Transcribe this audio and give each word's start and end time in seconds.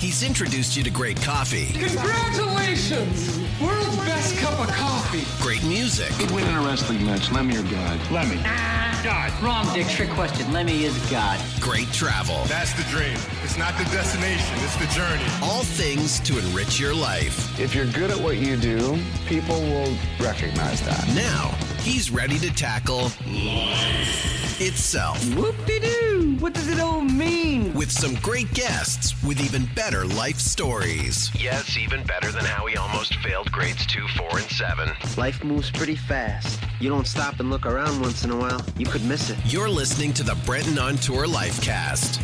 He's 0.00 0.22
introduced 0.22 0.76
you 0.78 0.82
to 0.82 0.90
great 0.90 1.20
coffee, 1.20 1.66
Congratulations! 1.78 3.38
World's 3.60 3.96
best 3.98 4.34
cup 4.38 4.58
of 4.58 4.74
coffee. 4.74 5.24
great 5.42 5.62
music, 5.64 6.08
Good 6.18 6.30
win 6.30 6.46
in 6.48 6.54
a 6.56 6.60
wrestling 6.62 7.04
match. 7.04 7.30
Lemmy 7.30 7.56
or 7.58 7.62
God? 7.64 8.00
Lemmy. 8.10 8.40
Ah, 8.46 8.98
God. 9.04 9.30
Wrong, 9.42 9.66
Dick. 9.74 9.86
Trick 9.88 10.08
question. 10.10 10.50
Lemmy 10.54 10.84
is 10.84 10.96
God. 11.10 11.38
great 11.60 11.86
travel. 11.92 12.42
That's 12.46 12.72
the 12.72 12.82
dream. 12.84 13.14
It's 13.44 13.58
not 13.58 13.76
the 13.76 13.84
destination, 13.84 14.56
it's 14.64 14.76
the 14.76 14.86
journey. 14.98 15.24
All 15.42 15.64
things 15.64 16.18
to 16.20 16.38
enrich 16.38 16.80
your 16.80 16.94
life. 16.94 17.60
If 17.60 17.74
you're 17.74 17.86
good 17.92 18.10
at 18.10 18.18
what 18.18 18.38
you 18.38 18.56
do, 18.56 18.98
people 19.26 19.60
will 19.60 19.94
recognize 20.18 20.80
that. 20.86 21.06
Now, 21.14 21.48
he's 21.82 22.10
ready 22.10 22.38
to 22.38 22.50
tackle 22.54 23.10
life 23.26 24.60
itself 24.62 25.22
Whoop-de-doo. 25.34 26.19
What 26.40 26.54
does 26.54 26.68
it 26.68 26.80
all 26.80 27.02
mean? 27.02 27.74
with 27.74 27.90
some 27.90 28.14
great 28.16 28.52
guests 28.54 29.14
with 29.22 29.40
even 29.40 29.66
better 29.74 30.06
life 30.06 30.38
stories. 30.38 31.30
Yes, 31.34 31.76
even 31.76 32.02
better 32.04 32.32
than 32.32 32.44
how 32.44 32.66
he 32.66 32.76
almost 32.76 33.14
failed 33.16 33.52
grades 33.52 33.86
2, 33.86 34.06
4, 34.16 34.38
and 34.38 34.50
7. 34.50 34.90
Life 35.16 35.44
moves 35.44 35.70
pretty 35.70 35.96
fast. 35.96 36.60
You 36.80 36.88
don't 36.88 37.06
stop 37.06 37.40
and 37.40 37.50
look 37.50 37.66
around 37.66 38.00
once 38.00 38.24
in 38.24 38.30
a 38.30 38.36
while, 38.36 38.64
you 38.78 38.86
could 38.86 39.04
miss 39.04 39.30
it. 39.30 39.36
You're 39.44 39.68
listening 39.68 40.12
to 40.14 40.22
the 40.22 40.34
Brenton 40.46 40.78
on 40.78 40.96
Tour 40.96 41.26
Lifecast. 41.26 42.16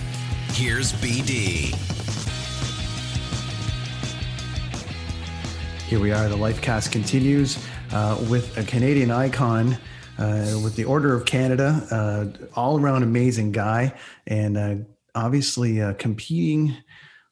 Here's 0.52 0.92
BD. 0.94 1.74
Here 5.88 6.00
we 6.00 6.12
are. 6.12 6.28
The 6.28 6.36
Lifecast 6.36 6.90
continues 6.90 7.58
uh, 7.92 8.22
with 8.30 8.56
a 8.56 8.64
Canadian 8.64 9.10
icon 9.10 9.76
uh, 10.18 10.58
with 10.62 10.76
the 10.76 10.84
Order 10.84 11.14
of 11.14 11.24
Canada, 11.24 11.86
uh, 11.90 12.46
all 12.54 12.80
around 12.80 13.02
amazing 13.02 13.52
guy, 13.52 13.92
and 14.26 14.56
uh, 14.56 14.74
obviously 15.14 15.80
uh, 15.80 15.94
competing 15.94 16.76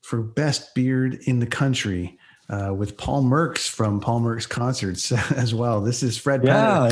for 0.03 0.23
best 0.23 0.75
beard 0.75 1.19
in 1.27 1.41
the 1.41 1.47
country. 1.47 2.19
Uh, 2.50 2.75
with 2.75 2.98
Paul 2.98 3.25
Mercs 3.25 3.67
from 3.67 4.00
Paul 4.00 4.20
Mercs 4.20 4.47
Concerts 4.47 5.11
as 5.33 5.55
well. 5.55 5.81
This 5.81 6.03
is 6.03 6.19
Fred. 6.19 6.45
Yeah, 6.45 6.91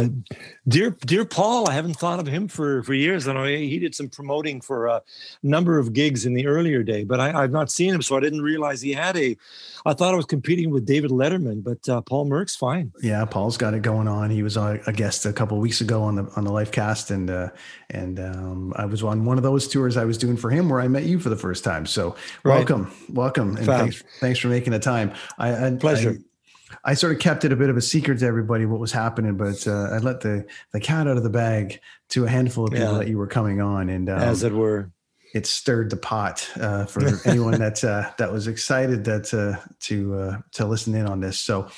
dear 0.67 0.97
dear 1.05 1.27
Paul, 1.27 1.69
I 1.69 1.75
haven't 1.75 1.95
thought 1.99 2.19
of 2.21 2.27
him 2.27 2.49
for 2.49 2.83
for 2.85 2.95
years. 2.95 3.29
I 3.29 3.35
know 3.35 3.45
he 3.45 3.79
did 3.79 3.95
some 3.95 4.09
promoting 4.09 4.63
for 4.63 4.87
a 4.87 5.03
number 5.43 5.79
of 5.79 5.93
gigs 5.93 6.25
in 6.25 6.33
the 6.33 6.47
earlier 6.47 6.83
day, 6.83 7.05
but 7.05 7.21
I, 7.21 7.43
I've 7.43 7.51
not 7.51 7.71
seen 7.71 7.93
him, 7.95 8.01
so 8.01 8.17
I 8.17 8.21
didn't 8.21 8.41
realize 8.41 8.81
he 8.81 8.93
had 8.95 9.15
a. 9.19 9.37
I 9.85 9.93
thought 9.95 10.15
I 10.15 10.17
was 10.17 10.25
competing 10.27 10.71
with 10.71 10.87
David 10.87 11.11
Letterman, 11.11 11.63
but 11.63 11.87
uh, 11.89 12.01
Paul 12.01 12.27
Merck's 12.31 12.55
fine. 12.57 12.93
Yeah, 13.03 13.25
Paul's 13.27 13.57
got 13.59 13.75
it 13.75 13.83
going 13.83 14.07
on. 14.09 14.31
He 14.31 14.43
was 14.43 14.57
a, 14.57 14.81
a 14.87 14.93
guest 14.93 15.27
a 15.27 15.33
couple 15.35 15.59
of 15.59 15.61
weeks 15.61 15.81
ago 15.83 16.03
on 16.03 16.15
the 16.15 16.33
on 16.35 16.45
the 16.45 16.51
Lifecast, 16.51 17.11
and 17.11 17.29
uh, 17.29 17.49
and 17.91 18.19
um, 18.21 18.73
I 18.77 18.87
was 18.87 19.03
on 19.03 19.27
one 19.27 19.37
of 19.37 19.43
those 19.43 19.69
tours 19.69 19.99
I 19.99 20.07
was 20.07 20.17
doing 20.17 20.39
for 20.39 20.49
him 20.51 20.71
where 20.71 20.81
I 20.81 20.89
met 20.89 21.03
you 21.03 21.19
for 21.19 21.29
the 21.29 21.37
first 21.37 21.63
time. 21.63 21.85
So 21.85 22.17
Right. 22.43 22.57
welcome, 22.57 22.91
welcome, 23.11 23.57
and 23.59 23.67
Fab. 23.67 23.81
thanks 23.81 24.05
thanks 24.21 24.39
for 24.39 24.49
making 24.49 24.73
the 24.73 24.79
time. 24.79 25.13
I, 25.43 25.67
I 25.67 25.71
Pleasure. 25.77 26.17
I, 26.85 26.93
I 26.93 26.95
sort 26.95 27.13
of 27.13 27.19
kept 27.19 27.45
it 27.45 27.53
a 27.53 27.57
bit 27.57 27.69
of 27.69 27.77
a 27.77 27.83
secret 27.83 28.21
to 28.21 28.27
everybody 28.27 28.65
what 28.65 28.81
was 28.81 28.93
happening, 28.93 29.37
but 29.37 29.67
uh, 29.67 29.89
I 29.93 29.99
let 29.99 30.21
the 30.23 30.47
the 30.73 30.81
cat 30.81 31.07
out 31.07 31.19
of 31.19 31.23
the 31.23 31.31
bag 31.31 31.81
to 32.11 32.25
a 32.25 32.29
handful 32.29 32.65
of 32.65 32.73
people 32.73 32.93
Yeah. 32.93 32.99
that 32.99 33.09
you 33.09 33.19
were 33.19 33.27
coming 33.27 33.61
on, 33.61 33.91
and 33.91 34.09
um, 34.09 34.19
as 34.19 34.43
it 34.43 34.53
were. 34.55 34.91
it 35.35 35.47
stirred 35.47 35.91
the 35.91 35.97
pot 35.99 36.49
uh, 36.61 36.87
for 36.87 37.03
anyone 37.27 37.59
that 37.59 37.85
uh, 37.85 38.11
that 38.19 38.33
was 38.33 38.47
excited 38.47 39.05
that 39.05 39.35
uh, 39.35 39.61
to 39.81 40.15
uh, 40.15 40.39
to 40.53 40.65
listen 40.67 40.95
in 40.95 41.07
on 41.07 41.21
this. 41.21 41.39
So 41.39 41.69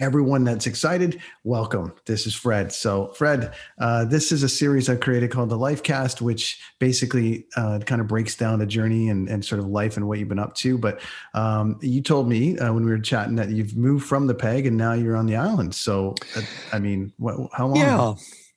everyone 0.00 0.42
that's 0.42 0.66
excited, 0.66 1.20
welcome. 1.44 1.92
This 2.04 2.26
is 2.26 2.34
Fred. 2.34 2.72
So 2.72 3.12
Fred, 3.12 3.54
uh, 3.78 4.04
this 4.04 4.32
is 4.32 4.42
a 4.42 4.48
series 4.48 4.88
I've 4.88 5.00
created 5.00 5.30
called 5.30 5.50
the 5.50 5.56
Life 5.56 5.82
Cast, 5.82 6.20
which 6.20 6.60
basically 6.80 7.46
uh, 7.56 7.78
kind 7.86 8.00
of 8.00 8.08
breaks 8.08 8.36
down 8.36 8.58
the 8.58 8.66
journey 8.66 9.08
and, 9.08 9.28
and 9.28 9.44
sort 9.44 9.60
of 9.60 9.66
life 9.66 9.96
and 9.96 10.08
what 10.08 10.18
you've 10.18 10.28
been 10.28 10.38
up 10.38 10.54
to. 10.56 10.76
But 10.76 11.00
um, 11.34 11.78
you 11.80 12.02
told 12.02 12.28
me 12.28 12.58
uh, 12.58 12.72
when 12.72 12.84
we 12.84 12.90
were 12.90 12.98
chatting 12.98 13.36
that 13.36 13.50
you've 13.50 13.76
moved 13.76 14.06
from 14.06 14.26
the 14.26 14.34
peg 14.34 14.66
and 14.66 14.76
now 14.76 14.94
you're 14.94 15.16
on 15.16 15.26
the 15.26 15.36
island. 15.36 15.74
So 15.74 16.14
uh, 16.36 16.42
I 16.72 16.80
mean, 16.80 17.12
what, 17.18 17.50
how 17.52 17.68
long? 17.68 17.76
Yeah, 17.76 18.14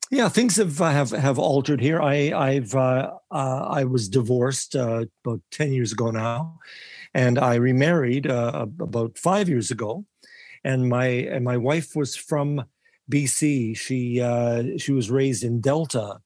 yeah. 0.09 0.29
Things 0.29 0.55
have 0.55 0.81
uh, 0.81 0.89
have 0.89 1.11
have 1.11 1.37
altered 1.37 1.81
here. 1.81 2.01
I 2.01 2.31
I've 2.33 2.73
uh, 2.73 3.11
I 3.29 3.83
was 3.83 4.09
divorced 4.09 4.73
about 4.73 5.41
ten 5.51 5.71
years 5.71 5.91
ago 5.91 6.09
now, 6.09 6.59
and 7.13 7.37
I 7.37 7.55
remarried 7.55 8.25
about 8.25 9.17
five 9.17 9.49
years 9.49 9.69
ago, 9.69 10.05
and 10.63 10.89
my 10.89 11.05
and 11.05 11.43
my 11.43 11.57
wife 11.57 11.95
was 11.95 12.15
from 12.15 12.65
BC. 13.11 13.77
She 13.77 14.21
uh, 14.21 14.77
she 14.77 14.91
was 14.91 15.11
raised 15.11 15.43
in 15.43 15.61
Delta, 15.61 16.19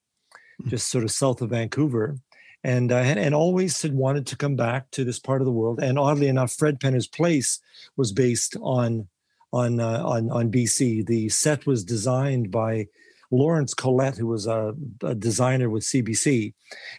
just 0.68 0.90
sort 0.90 1.04
of 1.04 1.12
south 1.12 1.42
of 1.42 1.50
Vancouver. 1.50 2.18
And, 2.64 2.92
uh, 2.92 2.98
and 2.98 3.18
and 3.18 3.34
always 3.34 3.82
had 3.82 3.96
wanted 3.96 4.28
to 4.28 4.38
come 4.38 4.56
back 4.56 4.92
to 4.92 5.04
this 5.04 5.18
part 5.18 5.42
of 5.42 5.46
the 5.46 5.52
world. 5.52 5.80
And 5.82 5.98
oddly 5.98 6.28
enough, 6.28 6.54
Fred 6.54 6.80
Penner's 6.80 7.08
place 7.08 7.60
was 7.98 8.12
based 8.12 8.56
on 8.62 9.08
on 9.52 9.80
uh, 9.80 10.04
on 10.06 10.30
on 10.30 10.52
BC. 10.52 11.08
The 11.08 11.30
set 11.30 11.66
was 11.66 11.84
designed 11.84 12.52
by 12.52 12.88
Lawrence 13.32 13.74
Collette, 13.74 14.18
who 14.18 14.28
was 14.28 14.46
a, 14.46 14.76
a 15.02 15.16
designer 15.16 15.70
with 15.70 15.84
CBC, 15.84 16.54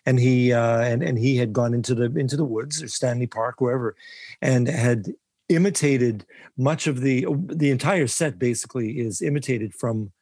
and 0.06 0.18
he 0.18 0.52
uh, 0.52 0.80
and 0.80 1.02
and 1.02 1.18
he 1.18 1.36
had 1.36 1.52
gone 1.52 1.74
into 1.74 1.94
the 1.94 2.04
into 2.16 2.36
the 2.36 2.44
woods 2.44 2.82
or 2.82 2.88
Stanley 2.88 3.26
Park, 3.26 3.60
wherever, 3.60 3.94
and 4.40 4.66
had 4.66 5.12
imitated 5.48 6.24
much 6.56 6.86
of 6.86 7.00
the 7.00 7.26
the 7.46 7.70
entire 7.70 8.06
set. 8.06 8.38
Basically, 8.38 9.00
is 9.00 9.22
imitated 9.22 9.74
from 9.74 10.12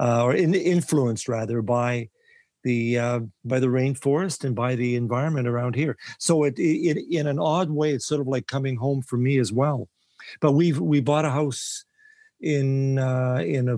uh, 0.00 0.24
or 0.24 0.34
in, 0.34 0.54
influenced 0.54 1.28
rather 1.28 1.62
by 1.62 2.08
the 2.64 2.98
uh, 2.98 3.20
by 3.44 3.60
the 3.60 3.66
rainforest 3.66 4.44
and 4.44 4.54
by 4.54 4.74
the 4.74 4.96
environment 4.96 5.48
around 5.48 5.74
here. 5.74 5.96
So 6.18 6.44
it, 6.44 6.54
it 6.58 6.98
in 7.10 7.26
an 7.26 7.38
odd 7.38 7.70
way, 7.70 7.92
it's 7.92 8.06
sort 8.06 8.20
of 8.20 8.28
like 8.28 8.46
coming 8.46 8.76
home 8.76 9.02
for 9.02 9.16
me 9.16 9.38
as 9.38 9.52
well. 9.52 9.88
But 10.40 10.52
we've 10.52 10.78
we 10.78 11.00
bought 11.00 11.24
a 11.24 11.30
house 11.30 11.84
in 12.40 12.98
uh, 12.98 13.42
in 13.44 13.68
a 13.68 13.76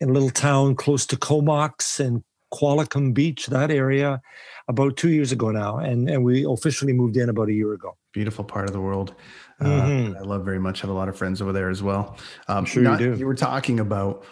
in 0.00 0.10
a 0.10 0.12
little 0.12 0.30
town 0.30 0.76
close 0.76 1.06
to 1.06 1.16
Comox 1.16 1.98
and 2.00 2.22
Qualicum 2.52 3.12
Beach, 3.12 3.46
that 3.46 3.70
area, 3.70 4.20
about 4.68 4.96
two 4.96 5.10
years 5.10 5.32
ago 5.32 5.50
now, 5.50 5.78
and 5.78 6.08
and 6.08 6.24
we 6.24 6.46
officially 6.48 6.92
moved 6.92 7.16
in 7.16 7.28
about 7.28 7.48
a 7.48 7.52
year 7.52 7.72
ago. 7.72 7.96
beautiful 8.12 8.44
part 8.44 8.66
of 8.66 8.72
the 8.72 8.80
world. 8.80 9.14
Uh, 9.60 9.64
Mhm. 9.64 10.16
I 10.16 10.20
love 10.20 10.44
very 10.44 10.58
much. 10.60 10.80
Have 10.82 10.90
a 10.90 10.94
lot 10.94 11.08
of 11.08 11.16
friends 11.16 11.42
over 11.42 11.52
there 11.52 11.68
as 11.68 11.82
well. 11.82 12.16
Um, 12.46 12.64
sure 12.64 12.82
you 12.82 12.96
do. 12.98 13.14
You 13.18 13.26
were 13.26 13.34
talking 13.34 13.80
about 13.80 14.24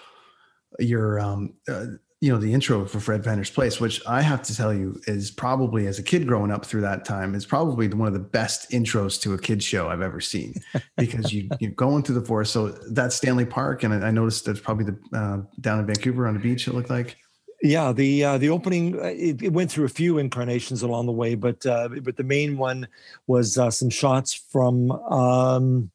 your, 0.78 1.18
um, 1.20 1.54
uh, 1.68 1.86
you 2.20 2.32
know, 2.32 2.38
the 2.38 2.52
intro 2.52 2.86
for 2.86 2.98
Fred 2.98 3.22
Penner's 3.22 3.50
Place, 3.50 3.78
which 3.80 4.00
I 4.06 4.22
have 4.22 4.42
to 4.44 4.56
tell 4.56 4.72
you 4.72 4.98
is 5.06 5.30
probably, 5.30 5.86
as 5.86 5.98
a 5.98 6.02
kid 6.02 6.26
growing 6.26 6.50
up 6.50 6.64
through 6.64 6.80
that 6.82 7.04
time, 7.04 7.34
is 7.34 7.44
probably 7.44 7.88
one 7.88 8.08
of 8.08 8.14
the 8.14 8.20
best 8.20 8.70
intros 8.70 9.20
to 9.22 9.34
a 9.34 9.38
kid 9.38 9.62
show 9.62 9.88
I've 9.88 10.00
ever 10.00 10.20
seen 10.20 10.54
because 10.96 11.32
you 11.32 11.48
you're 11.60 11.72
going 11.72 12.02
through 12.02 12.14
the 12.20 12.24
forest. 12.26 12.52
So 12.52 12.68
that's 12.90 13.14
Stanley 13.16 13.44
Park, 13.44 13.82
and 13.82 13.92
I, 13.92 14.08
I 14.08 14.10
noticed 14.10 14.46
that's 14.46 14.60
probably 14.60 14.84
the 14.86 15.18
uh, 15.18 15.42
down 15.60 15.80
in 15.80 15.86
Vancouver 15.86 16.26
on 16.26 16.34
the 16.34 16.40
beach. 16.40 16.66
It 16.68 16.74
looked 16.74 16.90
like. 16.90 17.16
Yeah, 17.62 17.92
the 17.92 18.24
uh, 18.24 18.38
the 18.38 18.50
opening 18.50 18.98
uh, 18.98 19.04
it, 19.04 19.42
it 19.42 19.52
went 19.52 19.70
through 19.70 19.86
a 19.86 19.90
few 19.90 20.18
incarnations 20.18 20.82
along 20.82 21.06
the 21.06 21.12
way, 21.12 21.34
but 21.34 21.64
uh, 21.64 21.88
but 22.02 22.16
the 22.16 22.22
main 22.22 22.58
one 22.58 22.86
was 23.26 23.56
uh, 23.56 23.70
some 23.70 23.88
shots 23.88 24.34
from 24.34 24.90
um, 24.90 25.90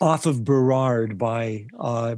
off 0.00 0.24
of 0.24 0.44
Burrard 0.44 1.18
by 1.18 1.66
uh, 1.78 2.16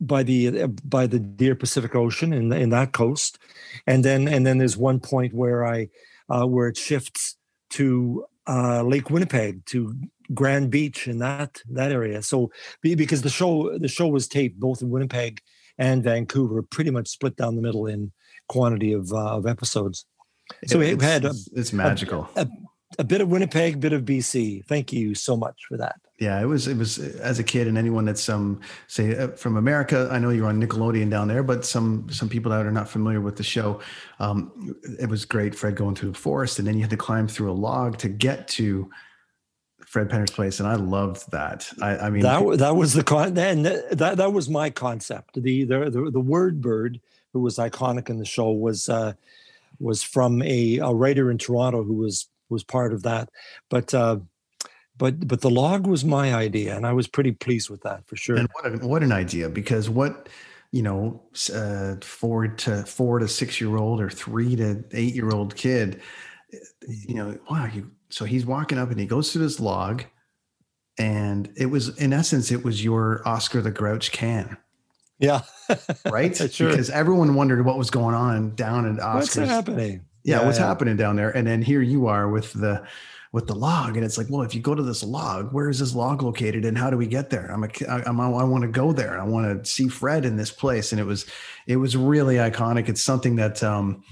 by 0.00 0.22
the 0.22 0.62
uh, 0.62 0.66
by 0.66 1.06
the 1.06 1.18
Deer 1.18 1.54
Pacific 1.54 1.94
Ocean 1.94 2.32
in 2.32 2.52
in 2.52 2.70
that 2.70 2.92
coast, 2.92 3.38
and 3.86 4.04
then 4.04 4.26
and 4.26 4.46
then 4.46 4.58
there's 4.58 4.76
one 4.76 5.00
point 5.00 5.34
where 5.34 5.66
I 5.66 5.90
uh, 6.28 6.46
where 6.46 6.68
it 6.68 6.76
shifts 6.78 7.36
to 7.70 8.24
uh, 8.46 8.82
Lake 8.82 9.10
Winnipeg 9.10 9.64
to 9.66 9.94
Grand 10.34 10.70
Beach 10.70 11.06
in 11.06 11.18
that 11.18 11.60
that 11.70 11.92
area. 11.92 12.22
So 12.22 12.50
because 12.80 13.22
the 13.22 13.30
show 13.30 13.78
the 13.78 13.88
show 13.88 14.08
was 14.08 14.28
taped 14.28 14.58
both 14.58 14.82
in 14.82 14.90
Winnipeg 14.90 15.40
and 15.78 16.02
Vancouver, 16.02 16.62
pretty 16.62 16.90
much 16.90 17.08
split 17.08 17.36
down 17.36 17.56
the 17.56 17.62
middle 17.62 17.86
in 17.86 18.12
quantity 18.48 18.92
of 18.92 19.12
uh, 19.12 19.36
of 19.36 19.46
episodes. 19.46 20.06
So 20.66 20.78
we 20.78 20.88
it's, 20.88 21.02
had 21.02 21.24
a, 21.24 21.34
it's, 21.54 21.72
magical. 21.72 22.28
a 22.98 23.04
bit 23.04 23.20
of 23.20 23.28
Winnipeg, 23.28 23.80
bit 23.80 23.92
of 23.92 24.04
BC. 24.04 24.64
Thank 24.66 24.92
you 24.92 25.14
so 25.14 25.36
much 25.36 25.56
for 25.68 25.76
that. 25.76 25.96
Yeah, 26.20 26.40
it 26.40 26.46
was. 26.46 26.66
It 26.66 26.78
was 26.78 26.98
as 26.98 27.38
a 27.38 27.44
kid, 27.44 27.66
and 27.66 27.76
anyone 27.76 28.06
that's 28.06 28.28
um 28.28 28.60
say 28.86 29.16
uh, 29.16 29.28
from 29.28 29.56
America. 29.56 30.08
I 30.10 30.18
know 30.18 30.30
you're 30.30 30.46
on 30.46 30.62
Nickelodeon 30.62 31.10
down 31.10 31.28
there, 31.28 31.42
but 31.42 31.64
some 31.64 32.08
some 32.10 32.28
people 32.28 32.50
that 32.52 32.64
are 32.64 32.72
not 32.72 32.88
familiar 32.88 33.20
with 33.20 33.36
the 33.36 33.42
show, 33.42 33.80
um, 34.18 34.76
it 34.98 35.10
was 35.10 35.26
great. 35.26 35.54
Fred 35.54 35.76
going 35.76 35.94
through 35.94 36.12
the 36.12 36.18
forest, 36.18 36.58
and 36.58 36.66
then 36.66 36.74
you 36.74 36.80
had 36.80 36.90
to 36.90 36.96
climb 36.96 37.28
through 37.28 37.50
a 37.50 37.54
log 37.54 37.98
to 37.98 38.08
get 38.08 38.48
to 38.48 38.88
Fred 39.96 40.10
Penner's 40.10 40.30
place, 40.30 40.60
and 40.60 40.68
I 40.68 40.74
loved 40.74 41.30
that. 41.30 41.72
I, 41.80 41.96
I 41.96 42.10
mean, 42.10 42.20
that 42.20 42.58
that 42.58 42.76
was 42.76 42.92
the 42.92 43.02
con, 43.02 43.38
and 43.38 43.64
that 43.64 44.18
that 44.18 44.30
was 44.30 44.46
my 44.50 44.68
concept. 44.68 45.42
The 45.42 45.64
the 45.64 45.88
the, 45.88 46.10
the 46.10 46.20
word 46.20 46.60
bird, 46.60 47.00
who 47.32 47.40
was 47.40 47.56
iconic 47.56 48.10
in 48.10 48.18
the 48.18 48.26
show, 48.26 48.52
was 48.52 48.90
uh, 48.90 49.14
was 49.80 50.02
from 50.02 50.42
a, 50.42 50.80
a 50.80 50.92
writer 50.92 51.30
in 51.30 51.38
Toronto 51.38 51.82
who 51.82 51.94
was 51.94 52.28
was 52.50 52.62
part 52.62 52.92
of 52.92 53.04
that, 53.04 53.30
but. 53.70 53.94
Uh, 53.94 54.18
but 54.98 55.28
but 55.28 55.42
the 55.42 55.50
log 55.50 55.86
was 55.86 56.06
my 56.06 56.34
idea, 56.34 56.74
and 56.74 56.86
I 56.86 56.94
was 56.94 57.06
pretty 57.06 57.32
pleased 57.32 57.68
with 57.68 57.82
that 57.82 58.06
for 58.06 58.16
sure. 58.16 58.36
And 58.36 58.48
what 58.54 58.66
a, 58.66 58.86
what 58.86 59.02
an 59.02 59.12
idea! 59.12 59.50
Because 59.50 59.90
what 59.90 60.30
you 60.72 60.80
know, 60.80 61.22
uh, 61.54 61.96
four 62.00 62.48
to 62.48 62.82
four 62.84 63.18
to 63.18 63.28
six 63.28 63.60
year 63.60 63.76
old 63.76 64.00
or 64.00 64.08
three 64.08 64.56
to 64.56 64.82
eight 64.92 65.14
year 65.14 65.28
old 65.28 65.54
kid, 65.54 66.00
you 66.86 67.14
know, 67.14 67.38
wow, 67.50 67.66
you. 67.66 67.90
So 68.16 68.24
he's 68.24 68.46
walking 68.46 68.78
up 68.78 68.90
and 68.90 68.98
he 68.98 69.04
goes 69.04 69.32
to 69.32 69.38
this 69.38 69.60
log, 69.60 70.04
and 70.96 71.52
it 71.54 71.66
was 71.66 71.98
in 71.98 72.14
essence, 72.14 72.50
it 72.50 72.64
was 72.64 72.82
your 72.82 73.20
Oscar 73.28 73.60
the 73.60 73.70
Grouch 73.70 74.10
can. 74.10 74.56
Yeah. 75.18 75.42
right. 76.10 76.34
sure. 76.34 76.70
Because 76.70 76.88
everyone 76.88 77.34
wondered 77.34 77.62
what 77.66 77.76
was 77.76 77.90
going 77.90 78.14
on 78.14 78.54
down 78.54 78.90
at 78.90 79.04
Oscar. 79.04 79.42
What's 79.42 79.52
happening? 79.52 80.06
Yeah, 80.24 80.38
yeah 80.38 80.46
what's 80.46 80.58
yeah. 80.58 80.66
happening 80.66 80.96
down 80.96 81.16
there? 81.16 81.28
And 81.28 81.46
then 81.46 81.60
here 81.60 81.82
you 81.82 82.06
are 82.06 82.26
with 82.26 82.54
the 82.54 82.86
with 83.32 83.48
the 83.48 83.54
log 83.54 83.96
and 83.96 84.06
it's 84.06 84.16
like 84.16 84.28
well 84.30 84.40
if 84.40 84.54
you 84.54 84.62
go 84.62 84.74
to 84.74 84.84
this 84.84 85.02
log 85.02 85.52
where 85.52 85.68
is 85.68 85.80
this 85.80 85.94
log 85.94 86.22
located 86.22 86.64
and 86.64 86.78
how 86.78 86.88
do 86.88 86.96
we 86.96 87.06
get 87.06 87.28
there 87.28 87.52
i'm 87.52 87.64
a 87.64 87.68
I'm, 88.06 88.18
i 88.18 88.44
want 88.44 88.62
to 88.62 88.68
go 88.68 88.92
there 88.92 89.20
i 89.20 89.24
want 89.24 89.62
to 89.62 89.70
see 89.70 89.88
fred 89.88 90.24
in 90.24 90.36
this 90.36 90.50
place 90.50 90.92
and 90.92 91.00
it 91.00 91.04
was 91.04 91.26
it 91.66 91.76
was 91.76 91.98
really 91.98 92.36
iconic 92.36 92.88
it's 92.88 93.02
something 93.02 93.36
that 93.36 93.62
um, 93.62 94.04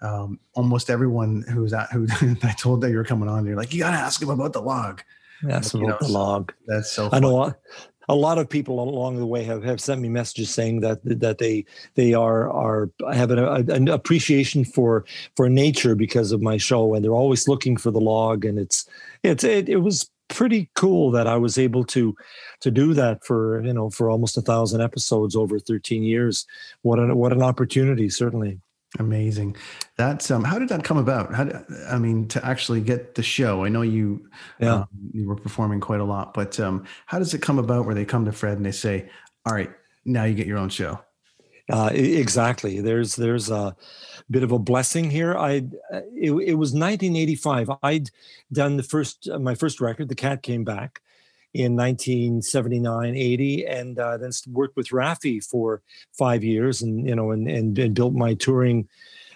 um, 0.00 0.38
almost 0.54 0.90
everyone 0.90 1.42
who's 1.48 1.72
at 1.72 1.90
who 1.92 2.06
i 2.42 2.52
told 2.52 2.80
that 2.80 2.90
you 2.90 2.96
were 2.96 3.04
coming 3.04 3.28
on 3.28 3.46
you're 3.46 3.56
like 3.56 3.72
you 3.72 3.80
got 3.80 3.90
to 3.90 3.96
ask 3.96 4.20
him 4.20 4.30
about 4.30 4.52
the 4.52 4.62
log 4.62 5.02
Ask 5.50 5.74
about 5.74 6.00
know, 6.00 6.06
the 6.06 6.12
log. 6.12 6.52
That's 6.66 6.90
so. 6.90 7.08
I 7.12 7.18
know 7.18 7.54
a 8.08 8.14
lot 8.14 8.38
of 8.38 8.48
people 8.48 8.80
along 8.80 9.16
the 9.18 9.26
way 9.26 9.44
have, 9.44 9.62
have 9.64 9.80
sent 9.80 10.00
me 10.00 10.08
messages 10.08 10.50
saying 10.50 10.80
that 10.80 11.00
that 11.04 11.38
they 11.38 11.64
they 11.94 12.14
are 12.14 12.50
are 12.50 12.90
have 13.12 13.30
an, 13.30 13.38
an, 13.70 13.88
appreciation 13.88 14.64
for 14.64 15.04
for 15.36 15.48
nature 15.48 15.94
because 15.94 16.32
of 16.32 16.42
my 16.42 16.56
show 16.56 16.94
and 16.94 17.04
they're 17.04 17.12
always 17.12 17.48
looking 17.48 17.76
for 17.76 17.90
the 17.90 18.00
log 18.00 18.44
and 18.44 18.58
it's 18.58 18.88
it's 19.22 19.44
it, 19.44 19.68
it 19.68 19.78
was 19.78 20.10
pretty 20.28 20.70
cool 20.74 21.10
that 21.10 21.26
I 21.26 21.36
was 21.36 21.58
able 21.58 21.84
to 21.84 22.14
to 22.60 22.70
do 22.70 22.94
that 22.94 23.24
for 23.24 23.62
you 23.62 23.72
know 23.72 23.90
for 23.90 24.10
almost 24.10 24.36
a 24.36 24.42
thousand 24.42 24.80
episodes 24.80 25.36
over 25.36 25.58
13 25.58 26.02
years 26.02 26.46
what 26.82 26.98
an 26.98 27.16
what 27.16 27.32
an 27.32 27.42
opportunity 27.42 28.08
certainly 28.08 28.60
Amazing. 28.98 29.56
That's 29.96 30.30
um. 30.30 30.44
How 30.44 30.58
did 30.58 30.68
that 30.68 30.84
come 30.84 30.98
about? 30.98 31.34
How? 31.34 31.44
Did, 31.44 31.56
I 31.88 31.98
mean, 31.98 32.28
to 32.28 32.44
actually 32.44 32.80
get 32.80 33.16
the 33.16 33.22
show. 33.22 33.64
I 33.64 33.68
know 33.68 33.82
you. 33.82 34.28
Yeah. 34.60 34.74
Um, 34.74 34.88
you 35.12 35.28
were 35.28 35.36
performing 35.36 35.80
quite 35.80 36.00
a 36.00 36.04
lot, 36.04 36.32
but 36.32 36.60
um, 36.60 36.84
how 37.06 37.18
does 37.18 37.34
it 37.34 37.42
come 37.42 37.58
about 37.58 37.86
where 37.86 37.94
they 37.94 38.04
come 38.04 38.24
to 38.24 38.32
Fred 38.32 38.56
and 38.56 38.64
they 38.64 38.72
say, 38.72 39.08
"All 39.46 39.54
right, 39.54 39.70
now 40.04 40.24
you 40.24 40.34
get 40.34 40.46
your 40.46 40.58
own 40.58 40.68
show." 40.68 41.00
Uh, 41.70 41.90
exactly. 41.92 42.80
There's 42.80 43.16
there's 43.16 43.50
a 43.50 43.74
bit 44.30 44.42
of 44.42 44.52
a 44.52 44.58
blessing 44.58 45.10
here. 45.10 45.36
I 45.36 45.66
it, 46.14 46.30
it 46.30 46.54
was 46.54 46.72
1985. 46.72 47.70
I'd 47.82 48.10
done 48.52 48.76
the 48.76 48.82
first 48.82 49.28
my 49.40 49.54
first 49.54 49.80
record. 49.80 50.08
The 50.08 50.14
cat 50.14 50.42
came 50.42 50.62
back, 50.62 51.00
in 51.54 51.76
1979, 51.76 53.14
80, 53.14 53.66
and 53.66 53.98
uh, 53.98 54.16
then 54.16 54.32
worked 54.50 54.76
with 54.76 54.88
Raffi 54.88 55.42
for 55.44 55.82
five 56.12 56.42
years, 56.42 56.82
and 56.82 57.06
you 57.08 57.14
know, 57.14 57.30
and 57.30 57.48
and, 57.48 57.78
and 57.78 57.94
built 57.94 58.12
my 58.12 58.34
touring, 58.34 58.88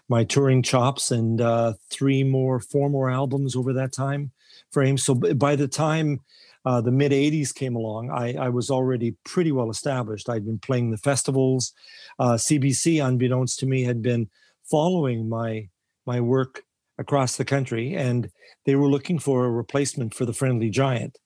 my 0.09 0.25
touring 0.25 0.63
chops, 0.63 1.13
and 1.13 1.41
uh, 1.41 1.75
three 1.91 2.25
more, 2.25 2.59
four 2.59 2.91
more 2.91 3.09
albums 3.09 3.55
over 3.55 3.73
that 3.73 3.93
time 3.93 4.33
frame. 4.73 4.99
So 4.99 5.15
by 5.15 5.55
the 5.55 5.69
time 5.69 6.21
uh, 6.65 6.81
the 6.81 6.91
mid 6.91 7.13
80s 7.13 7.55
came 7.55 7.77
along, 7.77 8.11
I, 8.11 8.35
I, 8.35 8.49
was 8.49 8.69
already 8.69 9.15
pretty 9.25 9.53
well 9.53 9.71
established. 9.71 10.29
I'd 10.29 10.45
been 10.45 10.59
playing 10.59 10.91
the 10.91 10.99
festivals. 10.99 11.73
CBC, 12.21 13.01
uh, 13.01 13.07
unbeknownst 13.07 13.61
to 13.61 13.67
me, 13.67 13.85
had 13.85 14.03
been 14.03 14.29
following 14.65 15.29
my 15.29 15.69
my 16.05 16.21
work 16.21 16.65
across 16.99 17.37
the 17.37 17.45
country, 17.45 17.95
and 17.95 18.29
they 18.67 18.75
were 18.75 18.89
looking 18.89 19.21
for 19.21 19.45
a 19.45 19.51
replacement 19.51 20.15
for 20.15 20.25
the 20.25 20.33
Friendly 20.33 20.69
Giant 20.69 21.17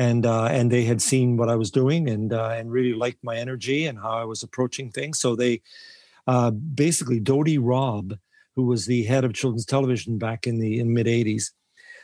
and 0.00 0.24
uh, 0.24 0.46
and 0.46 0.72
they 0.72 0.84
had 0.84 1.02
seen 1.02 1.36
what 1.36 1.50
I 1.50 1.56
was 1.56 1.70
doing 1.70 2.08
and 2.08 2.32
uh, 2.32 2.54
and 2.56 2.72
really 2.72 2.94
liked 2.94 3.22
my 3.22 3.36
energy 3.36 3.84
and 3.84 3.98
how 3.98 4.12
I 4.12 4.24
was 4.24 4.42
approaching 4.42 4.90
things. 4.90 5.20
So 5.20 5.36
they 5.36 5.60
uh, 6.26 6.52
basically 6.52 7.20
Dodie 7.20 7.58
Robb, 7.58 8.16
who 8.56 8.64
was 8.64 8.86
the 8.86 9.02
head 9.04 9.24
of 9.24 9.34
children's 9.34 9.66
television 9.66 10.16
back 10.16 10.46
in 10.46 10.58
the 10.58 10.82
mid 10.84 11.06
'80s, 11.06 11.50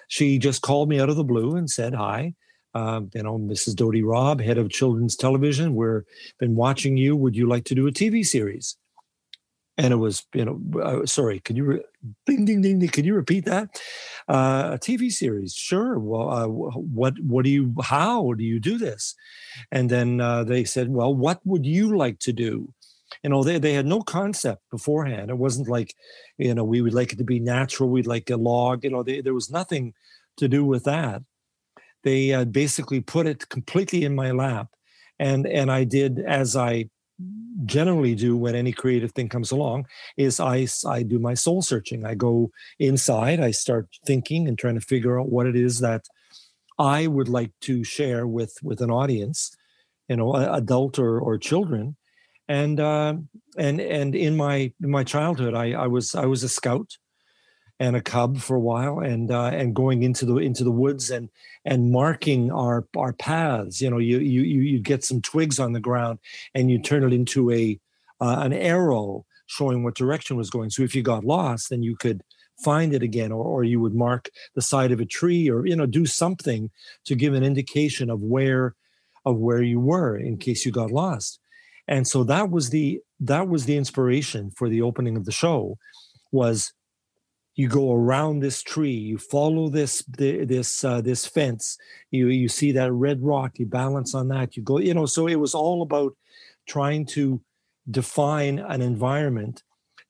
she 0.09 0.39
just 0.39 0.61
called 0.61 0.91
me 0.91 1.01
out 1.01 1.09
of 1.09 1.17
the 1.17 1.25
blue 1.25 1.57
and 1.57 1.71
said, 1.71 1.95
"Hi." 1.95 2.35
Uh, 2.75 3.01
you 3.15 3.23
know, 3.23 3.39
Mrs. 3.39 3.75
Dodie 3.75 4.03
Robb, 4.03 4.43
head 4.43 4.59
of 4.59 4.69
children's 4.69 5.17
television. 5.17 5.75
We've 5.75 6.03
been 6.39 6.57
watching 6.57 6.99
you. 6.99 7.17
Would 7.17 7.35
you 7.35 7.49
like 7.49 7.65
to 7.65 7.75
do 7.75 7.87
a 7.87 7.91
TV 7.91 8.27
series? 8.27 8.77
and 9.79 9.93
it 9.93 9.97
was 9.97 10.27
you 10.35 10.45
know 10.45 10.61
uh, 10.83 11.07
sorry 11.07 11.41
could 11.41 11.57
you 11.57 11.65
re- 11.65 11.85
ding 12.27 12.45
ding 12.45 12.63
ding 12.63 12.79
ding 12.79 12.89
could 12.89 13.05
you 13.05 13.15
repeat 13.15 13.45
that 13.45 13.81
uh, 14.29 14.71
a 14.75 14.79
tv 14.79 15.11
series. 15.11 15.55
Sure 15.55 15.99
well 15.99 16.31
uh, 16.31 16.49
what 16.49 17.19
what 17.21 17.45
do 17.45 17.51
you 17.51 17.75
how 17.83 18.33
do 18.33 18.45
you 18.45 18.61
do 18.61 18.79
this? 18.79 19.15
And 19.71 19.91
then 19.91 20.21
uh, 20.21 20.45
they 20.45 20.65
said 20.65 20.89
well 20.89 21.15
what 21.15 21.41
would 21.45 21.65
you 21.67 21.97
like 21.97 22.19
to 22.21 22.33
do? 22.33 22.73
You 23.23 23.31
know 23.31 23.43
they, 23.43 23.59
they 23.59 23.75
had 23.75 23.87
no 23.87 24.03
concept 24.03 24.63
beforehand. 24.71 25.31
It 25.31 25.39
wasn't 25.39 25.69
like 25.69 25.95
you 26.39 26.55
know 26.55 26.65
we 26.65 26.81
would 26.81 26.95
like 26.95 27.13
it 27.13 27.19
to 27.19 27.25
be 27.25 27.41
natural 27.41 27.89
we'd 27.89 28.07
like 28.07 28.31
a 28.31 28.37
log 28.37 28.85
you 28.85 28.91
know 28.91 29.03
they, 29.03 29.21
there 29.21 29.35
was 29.35 29.51
nothing 29.51 29.95
to 30.39 30.49
do 30.49 30.65
with 30.65 30.85
that. 30.85 31.23
They 32.03 32.45
basically 32.45 33.01
put 33.01 33.27
it 33.27 33.49
completely 33.49 34.05
in 34.05 34.15
my 34.15 34.31
lap 34.31 34.69
and 35.19 35.47
and 35.47 35.71
i 35.71 35.85
did 35.85 36.19
as 36.21 36.57
i 36.57 36.89
generally 37.65 38.15
do 38.15 38.37
when 38.37 38.55
any 38.55 38.73
creative 38.73 39.13
thing 39.13 39.29
comes 39.29 39.51
along 39.51 39.87
is 40.17 40.41
I, 40.41 40.67
I 40.87 41.03
do 41.03 41.19
my 41.19 41.35
soul 41.35 41.63
searching. 41.63 42.05
I 42.05 42.15
go 42.15 42.51
inside, 42.79 43.41
I 43.41 43.51
start 43.51 43.89
thinking 44.07 44.49
and 44.49 44.59
trying 44.59 44.75
to 44.75 44.81
figure 44.81 45.19
out 45.19 45.31
what 45.31 45.47
it 45.47 45.57
is 45.57 45.81
that 45.81 46.07
I 46.79 47.07
would 47.07 47.29
like 47.29 47.53
to 47.63 47.85
share 47.85 48.27
with 48.27 48.59
with 48.63 48.81
an 48.81 48.91
audience, 48.91 49.57
you 50.09 50.17
know, 50.17 50.35
adult 50.35 50.99
or 50.99 51.19
or 51.19 51.39
children. 51.39 51.97
And 52.49 52.79
uh, 52.79 53.15
and 53.57 53.81
and 53.81 54.15
in 54.15 54.37
my 54.37 54.73
in 54.83 54.91
my 54.91 55.03
childhood, 55.03 55.55
I, 55.55 55.73
I 55.73 55.87
was 55.87 56.15
I 56.15 56.27
was 56.27 56.43
a 56.43 56.49
scout 56.49 56.99
and 57.79 57.95
a 57.95 58.01
cub 58.01 58.39
for 58.39 58.57
a 58.57 58.61
while 58.61 59.01
and 59.01 59.31
uh, 59.31 59.47
and 59.47 59.75
going 59.75 60.03
into 60.03 60.25
the 60.25 60.37
into 60.37 60.65
the 60.65 60.71
woods 60.71 61.11
and 61.11 61.29
and 61.65 61.93
marking 61.93 62.51
our 62.51 62.87
our 62.97 63.13
paths. 63.13 63.81
You 63.81 63.91
know 63.91 63.99
you 63.99 64.19
you 64.19 64.43
you 64.43 64.79
get 64.79 65.05
some 65.05 65.21
twigs 65.21 65.59
on 65.59 65.73
the 65.73 65.81
ground 65.81 66.19
and 66.55 66.71
you 66.71 66.81
turn 66.81 67.05
it 67.05 67.13
into 67.13 67.51
a 67.51 67.79
uh, 68.21 68.39
an 68.41 68.53
arrow 68.53 69.25
showing 69.47 69.85
what 69.85 69.95
direction 69.95 70.37
was 70.37 70.51
going. 70.51 70.71
So 70.71 70.83
if 70.83 70.95
you 70.95 71.03
got 71.03 71.25
lost 71.25 71.71
then 71.71 71.83
you 71.83 71.97
could 71.97 72.23
find 72.59 72.95
it 72.95 73.03
again 73.03 73.33
or, 73.33 73.45
or 73.45 73.65
you 73.65 73.79
would 73.81 73.95
mark 73.95 74.31
the 74.55 74.63
side 74.63 74.91
of 74.91 75.01
a 75.01 75.05
tree 75.05 75.51
or 75.51 75.67
you 75.67 75.77
know 75.77 75.87
do 75.87 76.07
something 76.07 76.71
to 77.05 77.15
give 77.15 77.35
an 77.35 77.45
indication 77.45 78.09
of 78.11 78.21
where 78.23 78.75
of 79.27 79.37
where 79.37 79.63
you 79.63 79.81
were 79.81 80.17
in 80.17 80.39
case 80.39 80.65
you 80.65 80.73
got 80.73 80.91
lost. 80.91 81.41
And 81.89 82.07
so 82.07 82.25
that 82.25 82.51
was 82.51 82.71
the 82.71 83.01
that 83.21 83.49
was 83.49 83.67
the 83.67 83.77
inspiration 83.77 84.51
for 84.51 84.69
the 84.69 84.83
opening 84.83 85.17
of 85.17 85.25
the 85.25 85.33
show 85.33 85.79
was 86.33 86.73
you 87.57 87.69
go 87.69 87.93
around 87.93 88.39
this 88.39 88.63
tree 88.63 88.91
you 88.91 89.19
follow 89.19 89.69
this 89.69 90.03
this 90.09 90.85
uh, 90.85 91.01
this 91.01 91.27
fence 91.27 91.79
you 92.11 92.29
you 92.29 92.49
see 92.49 92.71
that 92.73 92.93
red 92.93 93.23
rock 93.23 93.59
you 93.59 93.67
balance 93.67 94.15
on 94.15 94.29
that 94.29 94.57
you 94.57 94.63
go 94.63 94.79
you 94.79 94.95
know 94.95 95.07
so 95.07 95.27
it 95.27 95.37
was 95.37 95.55
all 95.55 95.83
about 95.83 96.15
trying 96.69 97.05
to 97.05 97.41
define 97.91 98.59
an 98.59 98.83
environment 98.83 99.63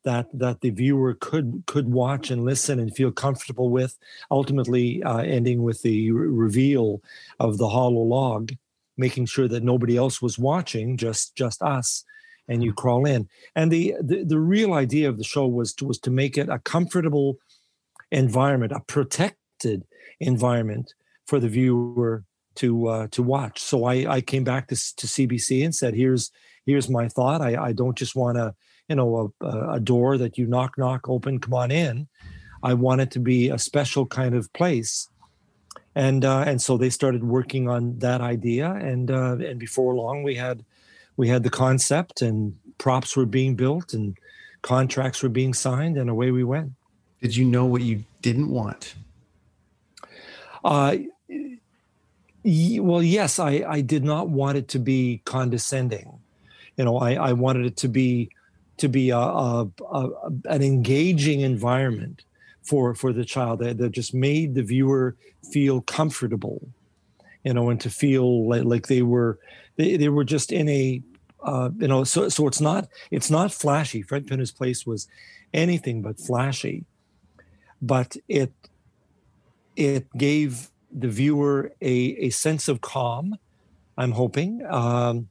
that 0.04 0.26
that 0.32 0.60
the 0.60 0.70
viewer 0.70 1.14
could 1.14 1.62
could 1.66 1.88
watch 1.88 2.30
and 2.30 2.44
listen 2.44 2.78
and 2.78 2.94
feel 2.94 3.12
comfortable 3.12 3.70
with 3.70 3.96
ultimately 4.30 5.02
uh, 5.02 5.18
ending 5.18 5.62
with 5.62 5.82
the 5.82 6.10
re- 6.10 6.28
reveal 6.28 7.00
of 7.38 7.58
the 7.58 7.68
hollow 7.68 8.02
log 8.02 8.52
making 8.96 9.26
sure 9.26 9.48
that 9.48 9.62
nobody 9.62 9.96
else 9.96 10.22
was 10.22 10.38
watching 10.38 10.96
just 10.96 11.36
just 11.36 11.62
us 11.62 12.04
and 12.48 12.62
you 12.62 12.72
crawl 12.72 13.06
in. 13.06 13.28
And 13.54 13.70
the, 13.70 13.94
the, 14.00 14.24
the 14.24 14.38
real 14.38 14.74
idea 14.74 15.08
of 15.08 15.18
the 15.18 15.24
show 15.24 15.46
was 15.46 15.72
to, 15.74 15.84
was 15.84 15.98
to 16.00 16.10
make 16.10 16.38
it 16.38 16.48
a 16.48 16.58
comfortable 16.58 17.38
environment, 18.10 18.72
a 18.72 18.80
protected 18.80 19.84
environment 20.20 20.94
for 21.26 21.40
the 21.40 21.48
viewer 21.48 22.24
to 22.56 22.88
uh, 22.88 23.06
to 23.10 23.22
watch. 23.22 23.60
So 23.60 23.84
I, 23.84 24.06
I 24.10 24.20
came 24.20 24.44
back 24.44 24.68
to, 24.68 24.76
to 24.76 25.06
CBC 25.06 25.64
and 25.64 25.74
said, 25.74 25.94
here's 25.94 26.30
here's 26.64 26.88
my 26.88 27.08
thought. 27.08 27.40
I, 27.40 27.56
I 27.56 27.72
don't 27.72 27.98
just 27.98 28.16
want 28.16 28.38
a 28.38 28.54
you 28.88 28.96
know 28.96 29.32
a, 29.40 29.72
a 29.72 29.80
door 29.80 30.16
that 30.18 30.38
you 30.38 30.46
knock 30.46 30.78
knock 30.78 31.08
open, 31.08 31.38
come 31.38 31.54
on 31.54 31.70
in. 31.70 32.08
I 32.62 32.74
want 32.74 33.02
it 33.02 33.10
to 33.12 33.20
be 33.20 33.50
a 33.50 33.58
special 33.58 34.06
kind 34.06 34.34
of 34.34 34.52
place 34.52 35.08
and 35.96 36.26
uh, 36.26 36.44
and 36.46 36.60
so 36.60 36.76
they 36.76 36.90
started 36.90 37.24
working 37.24 37.68
on 37.68 37.98
that 38.00 38.20
idea, 38.20 38.70
and 38.70 39.10
uh, 39.10 39.36
and 39.38 39.58
before 39.58 39.94
long 39.94 40.22
we 40.22 40.34
had 40.34 40.62
we 41.16 41.28
had 41.28 41.42
the 41.42 41.50
concept, 41.50 42.23
and 42.23 42.56
props 42.78 43.16
were 43.16 43.26
being 43.26 43.54
built, 43.54 43.94
and 43.94 44.16
contracts 44.62 45.23
were 45.23 45.28
being 45.28 45.54
signed, 45.54 45.96
and 45.96 46.11
away 46.11 46.30
we 46.30 46.44
went. 46.44 46.73
Did 47.23 47.35
you 47.35 47.44
know 47.44 47.64
what 47.64 47.82
you 47.82 48.04
didn't 48.23 48.50
want? 48.50 48.94
Uh, 50.64 50.96
well, 52.44 53.02
yes, 53.02 53.38
I, 53.38 53.64
I 53.66 53.80
did 53.80 54.04
not 54.04 54.28
want 54.28 54.58
it 54.58 54.68
to 54.68 54.78
be 54.78 55.23
condescending. 55.25 56.18
You 56.76 56.85
know, 56.85 56.99
I, 56.99 57.14
I 57.14 57.32
wanted 57.32 57.66
it 57.66 57.76
to 57.78 57.88
be 57.88 58.30
to 58.76 58.88
be 58.88 59.08
a, 59.08 59.16
a, 59.18 59.66
a 59.90 60.11
an 60.44 60.62
engaging 60.62 61.40
environment 61.40 62.25
for 62.62 62.94
for 62.94 63.12
the 63.12 63.25
child 63.25 63.61
that, 63.61 63.78
that 63.78 63.90
just 63.90 64.12
made 64.12 64.54
the 64.54 64.62
viewer 64.62 65.16
feel 65.50 65.80
comfortable, 65.80 66.68
you 67.44 67.54
know, 67.54 67.70
and 67.70 67.80
to 67.80 67.90
feel 67.90 68.49
like, 68.49 68.64
like 68.64 68.87
they 68.88 69.02
were 69.02 69.38
they, 69.76 69.97
they 69.97 70.09
were 70.09 70.25
just 70.25 70.52
in 70.52 70.68
a 70.68 71.02
uh, 71.42 71.71
you 71.78 71.88
know 71.88 72.04
so 72.04 72.28
so 72.28 72.47
it's 72.47 72.61
not 72.61 72.88
it's 73.11 73.30
not 73.30 73.52
flashy. 73.52 74.02
Fred 74.02 74.26
Penner's 74.26 74.52
place 74.52 74.87
was 74.87 75.06
anything 75.54 76.02
but 76.02 76.18
flashy, 76.18 76.85
but 77.80 78.16
it 78.28 78.52
it 79.76 80.06
gave 80.16 80.71
the 80.90 81.09
viewer 81.09 81.73
a, 81.80 81.88
a 81.88 82.30
sense 82.30 82.68
of 82.68 82.80
calm. 82.80 83.37
I'm 83.99 84.12
hoping, 84.12 84.64
um, 84.66 85.28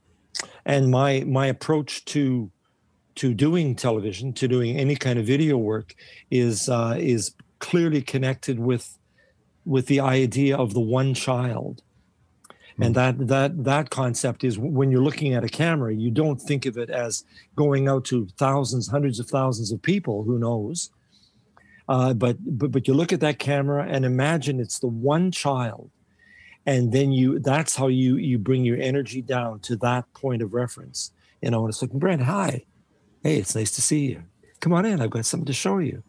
and 0.66 0.90
my 0.90 1.24
my 1.28 1.48
approach 1.48 2.06
to 2.06 2.52
to 3.16 3.34
doing 3.34 3.76
television, 3.76 4.34
to 4.34 4.48
doing 4.48 4.78
any 4.78 4.96
kind 4.96 5.18
of 5.18 5.26
video 5.26 5.58
work, 5.58 5.96
is 6.30 6.70
uh, 6.70 6.96
is 6.98 7.34
clearly 7.60 8.02
connected 8.02 8.60
with 8.60 8.98
with 9.66 9.88
the 9.88 10.00
idea 10.00 10.56
of 10.56 10.74
the 10.74 10.80
one 10.80 11.14
child. 11.14 11.82
And 12.78 12.88
hmm. 12.88 12.94
that 12.94 13.28
that 13.28 13.64
that 13.64 13.90
concept 13.90 14.44
is 14.44 14.58
when 14.60 14.92
you're 14.92 15.02
looking 15.02 15.34
at 15.34 15.44
a 15.44 15.50
camera, 15.50 15.94
you 15.94 16.12
don't 16.12 16.42
think 16.42 16.66
of 16.66 16.78
it 16.78 16.90
as 16.90 17.24
going 17.56 17.88
out 17.88 18.06
to 18.06 18.28
thousands, 18.38 18.88
hundreds 18.88 19.20
of 19.20 19.28
thousands 19.28 19.72
of 19.72 19.82
people. 19.82 20.24
Who 20.24 20.38
knows? 20.38 20.90
Uh, 21.88 22.14
but, 22.14 22.38
but 22.42 22.72
but 22.72 22.88
you 22.88 22.94
look 22.94 23.14
at 23.14 23.20
that 23.20 23.40
camera 23.40 23.86
and 23.88 24.06
imagine 24.06 24.60
it's 24.60 24.80
the 24.80 24.88
one 24.88 25.32
child, 25.32 25.92
and 26.66 26.92
then 26.92 27.12
you 27.12 27.40
that's 27.40 27.76
how 27.76 27.88
you 27.88 28.18
you 28.18 28.40
bring 28.40 28.66
your 28.66 28.78
energy 28.82 29.22
down 29.22 29.60
to 29.60 29.76
that 29.78 30.12
point 30.14 30.42
of 30.42 30.54
reference. 30.54 31.12
You 31.42 31.52
know, 31.52 31.62
and 31.64 31.70
it's 31.70 31.82
like 31.82 31.92
Brent, 31.92 32.24
hi, 32.24 32.66
hey, 33.22 33.38
it's 33.38 33.56
nice 33.56 33.72
to 33.72 33.82
see 33.82 34.08
you. 34.08 34.24
Come 34.62 34.74
on 34.74 34.86
in. 34.86 35.00
I've 35.00 35.12
got 35.12 35.26
something 35.26 35.46
to 35.46 35.54
show 35.54 35.78
you. 35.78 36.02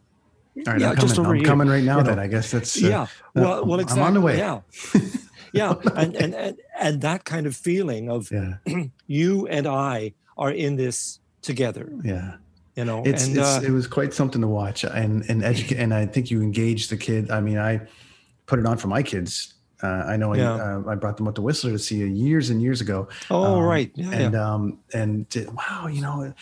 All 0.66 0.72
right, 0.72 0.80
yeah, 0.80 0.90
I'm, 0.90 0.96
coming, 0.96 1.40
I'm 1.40 1.44
coming 1.44 1.68
right 1.68 1.84
now. 1.84 1.98
You 1.98 2.04
know, 2.04 2.08
then 2.08 2.18
I 2.18 2.26
guess 2.26 2.50
that's 2.50 2.82
uh, 2.82 2.88
yeah. 2.88 3.06
Well, 3.34 3.66
well, 3.66 3.80
exactly. 3.80 4.00
I'm 4.00 4.06
on 4.08 4.14
the 4.14 4.20
way. 4.22 4.38
Yeah, 4.38 4.60
yeah, 5.56 5.74
and, 5.96 6.14
and 6.16 6.34
and 6.34 6.58
and 6.78 7.00
that 7.02 7.24
kind 7.24 7.46
of 7.46 7.56
feeling 7.56 8.10
of 8.10 8.30
yeah. 8.30 8.56
you 9.06 9.46
and 9.48 9.66
I 9.66 10.14
are 10.36 10.50
in 10.50 10.76
this 10.76 11.20
together. 11.42 11.92
Yeah, 12.02 12.36
you 12.76 12.84
know 12.84 13.02
it's, 13.04 13.26
and, 13.26 13.36
it's 13.38 13.46
uh, 13.46 13.62
it 13.64 13.70
was 13.70 13.86
quite 13.86 14.14
something 14.14 14.40
to 14.40 14.48
watch 14.48 14.84
and 14.84 15.28
and 15.30 15.42
educate 15.42 15.78
and 15.78 15.94
i 15.94 16.04
think 16.04 16.30
you 16.30 16.42
engaged 16.42 16.90
the 16.90 16.96
kid 16.96 17.30
i 17.30 17.40
mean 17.40 17.58
i 17.58 17.80
put 18.44 18.58
it 18.58 18.66
on 18.66 18.76
for 18.76 18.88
my 18.88 19.02
kids 19.02 19.54
uh, 19.82 20.04
I 20.06 20.16
know 20.16 20.34
yeah. 20.34 20.54
I, 20.54 20.72
uh, 20.72 20.82
I 20.88 20.94
brought 20.94 21.16
them 21.16 21.28
up 21.28 21.34
to 21.34 21.42
Whistler 21.42 21.72
to 21.72 21.78
see 21.78 21.96
you 21.96 22.06
years 22.06 22.48
and 22.50 22.62
years 22.62 22.80
ago. 22.80 23.08
Oh, 23.30 23.56
um, 23.56 23.62
right. 23.62 23.90
Yeah, 23.94 24.10
and, 24.10 24.34
yeah. 24.34 24.54
um, 24.54 24.78
and 24.94 25.28
did, 25.28 25.52
wow, 25.52 25.86
you 25.86 26.00
know, 26.00 26.32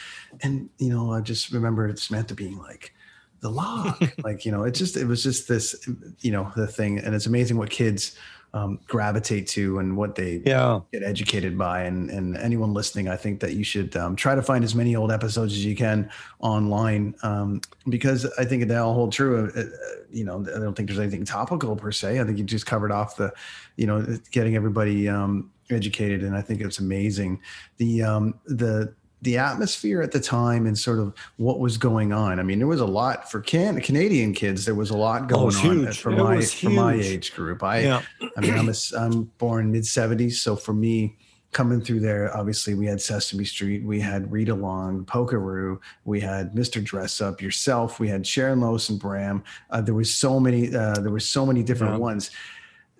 and, 0.43 0.71
you 0.79 0.91
know, 0.91 1.13
I 1.13 1.21
just 1.21 1.51
remember 1.51 1.95
Samantha 1.97 2.35
being 2.35 2.59
like, 2.59 2.95
the 3.41 3.51
log, 3.51 4.09
like, 4.25 4.47
you 4.47 4.53
know, 4.53 4.63
it 4.63 4.71
just, 4.71 4.97
it 4.97 5.07
was 5.07 5.23
just 5.23 5.49
this, 5.49 5.87
you 6.21 6.31
know, 6.31 6.51
the 6.55 6.67
thing. 6.67 6.99
And 6.99 7.15
it's 7.15 7.27
amazing 7.27 7.59
what 7.59 7.71
kids, 7.71 8.17
um, 8.55 8.79
gravitate 8.87 9.49
to 9.49 9.81
and 9.81 9.97
what 9.97 10.15
they 10.15 10.41
yeah. 10.47 10.81
get 10.93 11.03
educated 11.03 11.59
by. 11.59 11.83
And, 11.83 12.09
and 12.09 12.37
anyone 12.37 12.73
listening, 12.73 13.09
I 13.09 13.17
think 13.17 13.41
that 13.41 13.55
you 13.55 13.65
should 13.65 13.95
um, 13.97 14.15
try 14.15 14.37
to 14.37 14.43
find 14.43 14.63
as 14.63 14.77
many 14.77 14.95
old 14.95 15.11
episodes 15.11 15.53
as 15.53 15.65
you 15.65 15.75
can 15.75 16.09
online 16.39 17.17
um, 17.25 17.61
because 17.89 18.25
I 18.39 18.45
think 18.45 18.69
they 18.69 18.77
all 18.77 18.95
hold 18.95 19.13
true. 19.13 19.53
Uh, 19.57 19.61
uh, 19.61 19.65
you 20.11 20.25
know, 20.25 20.41
I 20.55 20.61
don't 20.61 20.75
think 20.75 20.89
there's 20.89 21.01
anything 21.01 21.25
topical 21.25 21.75
per 21.75 21.91
se. 21.91 22.21
I 22.21 22.25
think 22.25 22.39
you 22.39 22.45
just 22.45 22.65
covered 22.65 22.93
off 22.93 23.17
the, 23.17 23.33
you 23.75 23.89
know, 23.89 24.07
getting 24.31 24.55
everybody 24.55 25.09
um, 25.09 25.51
educated, 25.71 26.23
and 26.23 26.37
I 26.37 26.41
think 26.41 26.61
it's 26.61 26.79
amazing. 26.79 27.41
The 27.79 28.03
um, 28.05 28.35
the 28.47 28.95
the 29.25 29.39
atmosphere 29.39 30.03
at 30.03 30.13
the 30.13 30.21
time 30.21 30.67
and 30.67 30.79
sort 30.79 30.99
of 30.99 31.15
what 31.39 31.59
was 31.59 31.79
going 31.79 32.13
on. 32.13 32.39
I 32.39 32.43
mean, 32.43 32.59
there 32.59 32.69
was 32.69 32.81
a 32.81 32.87
lot 32.87 33.31
for 33.31 33.41
can 33.41 33.81
Canadian 33.81 34.35
kids. 34.35 34.67
There 34.67 34.75
was 34.75 34.91
a 34.91 34.97
lot 34.97 35.23
oh, 35.23 35.27
going 35.27 35.57
oh, 35.57 35.89
on 35.89 35.93
for 35.93 36.11
it 36.13 36.19
my 36.19 36.41
for 36.43 36.71
my 36.71 36.95
age 36.95 37.35
group. 37.35 37.63
I 37.63 37.81
yeah. 37.81 38.03
I 38.37 38.41
mean, 38.41 38.55
I'm 38.55 38.69
a, 38.69 38.75
I'm 38.97 39.25
born 39.39 39.73
mid 39.73 39.85
'70s, 39.85 40.35
so 40.35 40.57
for 40.57 40.75
me, 40.75 41.17
coming 41.53 41.81
through 41.81 42.01
there, 42.01 42.37
obviously 42.37 42.75
we 42.75 42.85
had 42.85 43.01
Sesame 43.01 43.45
Street, 43.45 43.83
we 43.83 43.99
had 43.99 44.31
Read 44.31 44.51
Along, 44.51 45.07
Polkaroo, 45.07 45.81
we 46.05 46.21
had 46.21 46.53
Mr. 46.53 46.85
Dress 46.85 47.23
Up, 47.23 47.41
yourself, 47.41 47.99
we 47.99 48.09
had 48.09 48.27
Sharon 48.27 48.61
Lois 48.61 48.91
and 48.91 49.01
Bram. 49.01 49.43
Uh, 49.71 49.81
there 49.81 49.95
was 49.95 50.15
so 50.15 50.39
many. 50.39 50.75
Uh, 50.75 51.01
there 51.01 51.13
were 51.13 51.21
so 51.21 51.47
many 51.47 51.63
different 51.63 51.95
yeah. 51.95 51.99
ones. 52.01 52.31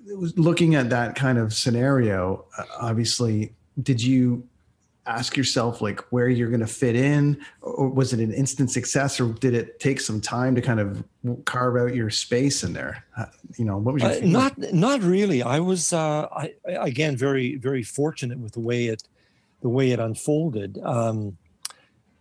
Looking 0.07 0.75
at 0.75 0.89
that 0.91 1.17
kind 1.17 1.37
of 1.37 1.53
scenario, 1.53 2.47
uh, 2.57 2.65
obviously, 2.81 3.53
did 3.83 4.03
you 4.03 4.47
ask 5.07 5.37
yourself 5.37 5.83
like 5.83 6.01
where 6.11 6.29
you're 6.29 6.49
going 6.49 6.61
to 6.61 6.67
fit 6.67 6.97
in 6.97 7.39
or 7.61 7.89
was 7.89 8.13
it 8.13 8.21
an 8.21 8.33
instant 8.33 8.71
success 8.71 9.21
or 9.21 9.33
did 9.35 9.55
it 9.55 9.79
take 9.79 10.01
some 10.01 10.21
time 10.21 10.55
to 10.55 10.63
kind 10.63 10.81
of 10.81 11.05
carve 11.45 11.77
out 11.77 11.95
your 11.95 12.09
space 12.11 12.65
in 12.65 12.73
there? 12.73 13.05
You 13.57 13.67
know 13.67 13.77
what 13.77 13.95
was 13.95 14.03
your 14.03 14.13
uh, 14.13 14.21
not 14.23 14.59
not 14.73 15.03
really. 15.03 15.43
I 15.43 15.61
was 15.61 15.93
uh 15.93 16.27
I, 16.33 16.55
again 16.67 17.17
very 17.17 17.57
very 17.57 17.83
fortunate 17.83 18.39
with 18.39 18.53
the 18.53 18.61
way 18.61 18.87
it 18.87 19.03
the 19.61 19.69
way 19.69 19.91
it 19.91 20.01
unfolded. 20.01 20.79
Um 20.83 21.37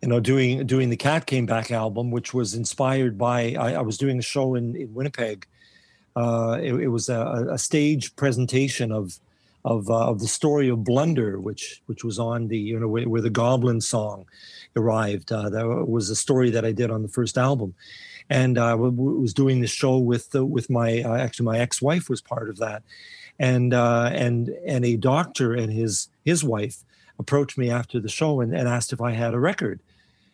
you 0.02 0.10
know 0.10 0.20
doing 0.20 0.66
doing 0.66 0.90
the 0.90 0.98
cat 0.98 1.26
came 1.26 1.46
back 1.46 1.72
album 1.72 2.12
which 2.12 2.34
was 2.34 2.56
inspired 2.56 3.18
by 3.18 3.56
i, 3.58 3.76
I 3.76 3.82
was 3.82 3.98
doing 3.98 4.20
a 4.20 4.22
show 4.22 4.56
in 4.56 4.76
in 4.76 4.94
winnipeg. 4.94 5.48
Uh 6.16 6.60
it, 6.62 6.74
it 6.74 6.88
was 6.90 7.08
a, 7.08 7.48
a 7.52 7.58
stage 7.58 8.16
presentation 8.18 8.92
of 8.92 9.20
of 9.66 9.90
uh, 9.90 10.10
of 10.10 10.20
the 10.20 10.28
story 10.28 10.70
of 10.70 10.84
Blunder, 10.84 11.40
which 11.40 11.82
which 11.86 12.04
was 12.04 12.20
on 12.20 12.48
the 12.48 12.58
you 12.58 12.80
know 12.80 12.88
where, 12.88 13.08
where 13.08 13.22
the 13.22 13.30
Goblin 13.30 13.82
song 13.82 14.26
arrived. 14.76 15.32
Uh, 15.32 15.50
that 15.50 15.66
was 15.88 16.10
a 16.10 16.16
story 16.16 16.50
that 16.52 16.66
I 16.66 16.72
did 16.72 16.92
on 16.92 17.02
the 17.02 17.08
first 17.08 17.38
album, 17.38 17.74
and 18.30 18.58
I 18.58 18.72
uh, 18.72 18.78
was 18.78 19.34
doing 19.34 19.62
the 19.62 19.68
show 19.68 19.98
with 19.98 20.34
with 20.34 20.70
my 20.70 21.02
uh, 21.02 21.16
actually 21.16 21.46
my 21.46 21.60
ex 21.60 21.82
wife 21.82 22.10
was 22.10 22.22
part 22.22 22.50
of 22.50 22.58
that, 22.58 22.84
and 23.40 23.74
uh, 23.74 24.10
and 24.12 24.50
and 24.66 24.86
a 24.86 24.98
doctor 24.98 25.54
and 25.54 25.72
his 25.72 26.10
his 26.26 26.44
wife 26.44 26.84
approached 27.20 27.58
me 27.58 27.70
after 27.70 28.00
the 28.00 28.10
show 28.10 28.42
and, 28.42 28.54
and 28.56 28.68
asked 28.68 28.92
if 28.92 29.00
I 29.00 29.12
had 29.12 29.34
a 29.34 29.40
record, 29.40 29.80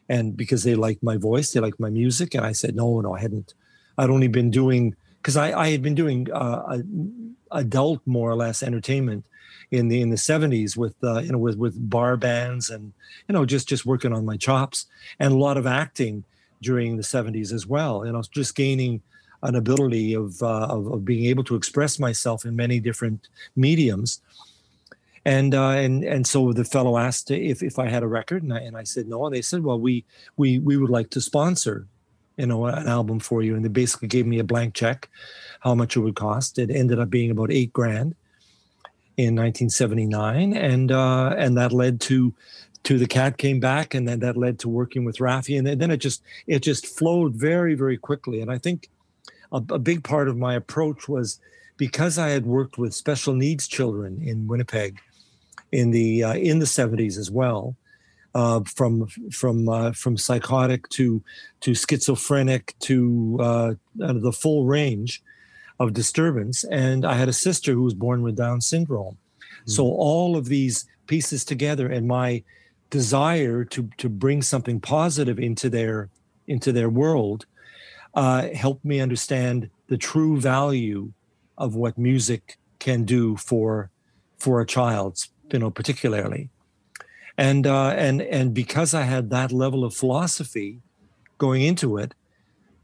and 0.07 0.36
because 0.36 0.63
they 0.63 0.75
liked 0.75 1.03
my 1.03 1.17
voice, 1.17 1.51
they 1.51 1.59
liked 1.59 1.79
my 1.79 1.89
music, 1.89 2.33
and 2.33 2.45
I 2.45 2.53
said 2.53 2.75
no, 2.75 3.00
no, 3.01 3.15
I 3.15 3.19
hadn't. 3.19 3.53
I'd 3.98 4.09
only 4.09 4.29
been 4.29 4.50
doing 4.50 4.95
because 5.21 5.38
I, 5.38 5.51
I 5.51 5.69
had 5.69 5.83
been 5.83 5.95
doing 5.95 6.31
uh, 6.31 6.79
adult 7.51 8.01
more 8.05 8.29
or 8.29 8.35
less 8.35 8.63
entertainment 8.63 9.25
in 9.71 9.87
the 9.87 10.01
in 10.01 10.09
the 10.09 10.15
70s 10.15 10.75
with 10.75 10.95
uh, 11.03 11.19
you 11.19 11.31
know 11.31 11.37
with 11.37 11.57
with 11.57 11.89
bar 11.89 12.17
bands 12.17 12.69
and 12.69 12.91
you 13.27 13.33
know 13.33 13.45
just 13.45 13.67
just 13.67 13.85
working 13.85 14.13
on 14.13 14.25
my 14.25 14.37
chops 14.37 14.85
and 15.19 15.33
a 15.33 15.37
lot 15.37 15.57
of 15.57 15.67
acting 15.67 16.23
during 16.61 16.97
the 16.97 17.03
70s 17.03 17.53
as 17.53 17.67
well. 17.67 18.05
You 18.05 18.11
know 18.11 18.23
just 18.31 18.55
gaining 18.55 19.01
an 19.43 19.55
ability 19.55 20.13
of, 20.13 20.41
uh, 20.43 20.67
of, 20.69 20.87
of 20.87 21.05
being 21.05 21.25
able 21.25 21.43
to 21.45 21.55
express 21.55 21.97
myself 21.97 22.43
in 22.43 22.55
many 22.57 22.79
different 22.79 23.29
mediums. 23.55 24.21
And 25.25 25.53
uh, 25.53 25.69
and 25.69 26.03
and 26.03 26.25
so 26.25 26.53
the 26.53 26.63
fellow 26.63 26.97
asked 26.97 27.29
if, 27.29 27.61
if 27.61 27.77
I 27.77 27.89
had 27.89 28.03
a 28.03 28.07
record 28.07 28.41
and 28.41 28.53
I, 28.53 28.59
and 28.59 28.77
I 28.77 28.83
said 28.83 29.07
no. 29.07 29.25
And 29.25 29.35
they 29.35 29.41
said 29.41 29.63
well 29.63 29.79
we 29.79 30.05
we 30.37 30.59
we 30.59 30.77
would 30.77 30.89
like 30.89 31.09
to 31.11 31.21
sponsor 31.21 31.87
you 32.39 32.48
know 32.48 32.65
an 32.65 32.88
album 32.88 33.19
for 33.19 33.43
you 33.43 33.55
and 33.55 33.63
they 33.63 33.69
basically 33.69 34.08
gave 34.08 34.25
me 34.25 34.39
a 34.39 34.43
blank 34.43 34.74
check 34.74 35.10
how 35.60 35.75
much 35.75 35.98
it 35.98 36.00
would 36.00 36.15
cost. 36.15 36.58
It 36.58 36.72
ended 36.72 37.00
up 37.00 37.10
being 37.10 37.31
about 37.31 37.51
eight 37.51 37.74
grand 37.74 38.15
in 39.17 39.36
1979 39.36 40.53
and 40.53 40.91
uh, 40.91 41.36
and 41.38 41.58
that 41.58 41.74
led 41.74 42.00
to 42.01 42.34
to 42.84 42.98
the 42.98 43.08
cat 43.08 43.38
came 43.38 43.60
back 43.60 43.93
and 43.93 44.08
then 44.08 44.19
that 44.19 44.38
led 44.38 44.58
to 44.60 44.69
working 44.69 45.03
with 45.03 45.17
Raffi 45.17 45.58
and 45.58 45.67
then 45.67 45.91
it 45.91 45.98
just 45.98 46.24
it 46.48 46.60
just 46.60 46.88
flowed 46.88 47.36
very 47.36 47.75
very 47.75 47.98
quickly. 47.98 48.41
And 48.41 48.50
I 48.50 48.58
think 48.58 48.89
a, 49.51 49.62
a 49.69 49.79
big 49.79 50.03
part 50.03 50.29
of 50.29 50.38
my 50.38 50.55
approach 50.55 51.10
was 51.10 51.39
because 51.75 52.17
I 52.17 52.29
had 52.29 52.46
worked 52.46 52.77
with 52.77 52.93
special 52.93 53.34
needs 53.34 53.67
children 53.67 54.22
in 54.22 54.48
Winnipeg 54.48 55.00
in 55.74 55.91
the 55.91 56.24
uh, 56.24 56.36
in 56.36 56.60
the 56.60 56.65
70s 56.65 57.17
as 57.17 57.29
well 57.29 57.75
uh, 58.36 58.62
from 58.62 59.07
from 59.31 59.69
uh, 59.69 59.91
from 59.91 60.17
psychotic 60.17 60.88
to 60.89 61.24
to 61.62 61.74
schizophrenic 61.74 62.75
to 62.79 63.38
uh, 63.41 63.74
the 63.95 64.31
full 64.31 64.65
range 64.65 65.21
of 65.79 65.93
disturbance. 65.93 66.63
And 66.65 67.05
I 67.05 67.15
had 67.15 67.29
a 67.29 67.33
sister 67.33 67.74
who 67.74 67.83
was 67.83 67.93
born 67.93 68.21
with 68.21 68.36
Down 68.36 68.62
syndrome. 68.62 69.17
Mm-hmm. 69.17 69.71
So 69.71 69.86
all 69.86 70.36
of 70.36 70.45
these 70.45 70.86
pieces 71.07 71.43
together, 71.43 71.88
and 71.88 72.07
my 72.07 72.43
desire 72.89 73.63
to 73.65 73.89
to 73.98 74.09
bring 74.09 74.41
something 74.41 74.79
positive 74.79 75.39
into 75.39 75.69
their 75.69 76.09
into 76.48 76.71
their 76.71 76.89
world 76.89 77.45
uh, 78.13 78.48
helped 78.50 78.83
me 78.83 79.00
understand 79.00 79.69
the 79.88 79.98
true 79.98 80.39
value 80.39 81.12
of 81.57 81.75
what 81.75 81.98
music 81.98 82.57
can 82.79 83.03
do 83.03 83.36
for 83.38 83.89
for 84.38 84.62
a 84.62 84.65
child, 84.65 85.17
you 85.51 85.59
know, 85.59 85.69
particularly. 85.69 86.50
And 87.39 87.65
uh, 87.65 87.91
and 87.91 88.22
and 88.22 88.53
because 88.53 88.93
I 88.93 89.03
had 89.03 89.29
that 89.29 89.53
level 89.53 89.86
of 89.86 89.93
philosophy 89.93 90.81
going 91.38 91.62
into 91.62 91.98
it, 91.98 92.13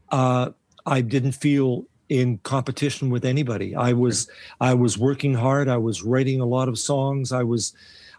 uh, 0.08 0.52
I 0.86 1.02
didn't 1.02 1.32
feel 1.32 1.84
in 2.08 2.38
competition 2.38 3.10
with 3.10 3.26
anybody. 3.26 3.76
I 3.76 3.92
was 3.92 4.30
I 4.58 4.72
was 4.72 4.96
working 4.96 5.34
hard. 5.34 5.68
I 5.68 5.76
was 5.76 6.02
writing 6.02 6.40
a 6.40 6.46
lot 6.46 6.70
of 6.70 6.78
songs. 6.78 7.32
I 7.32 7.42
was 7.42 7.74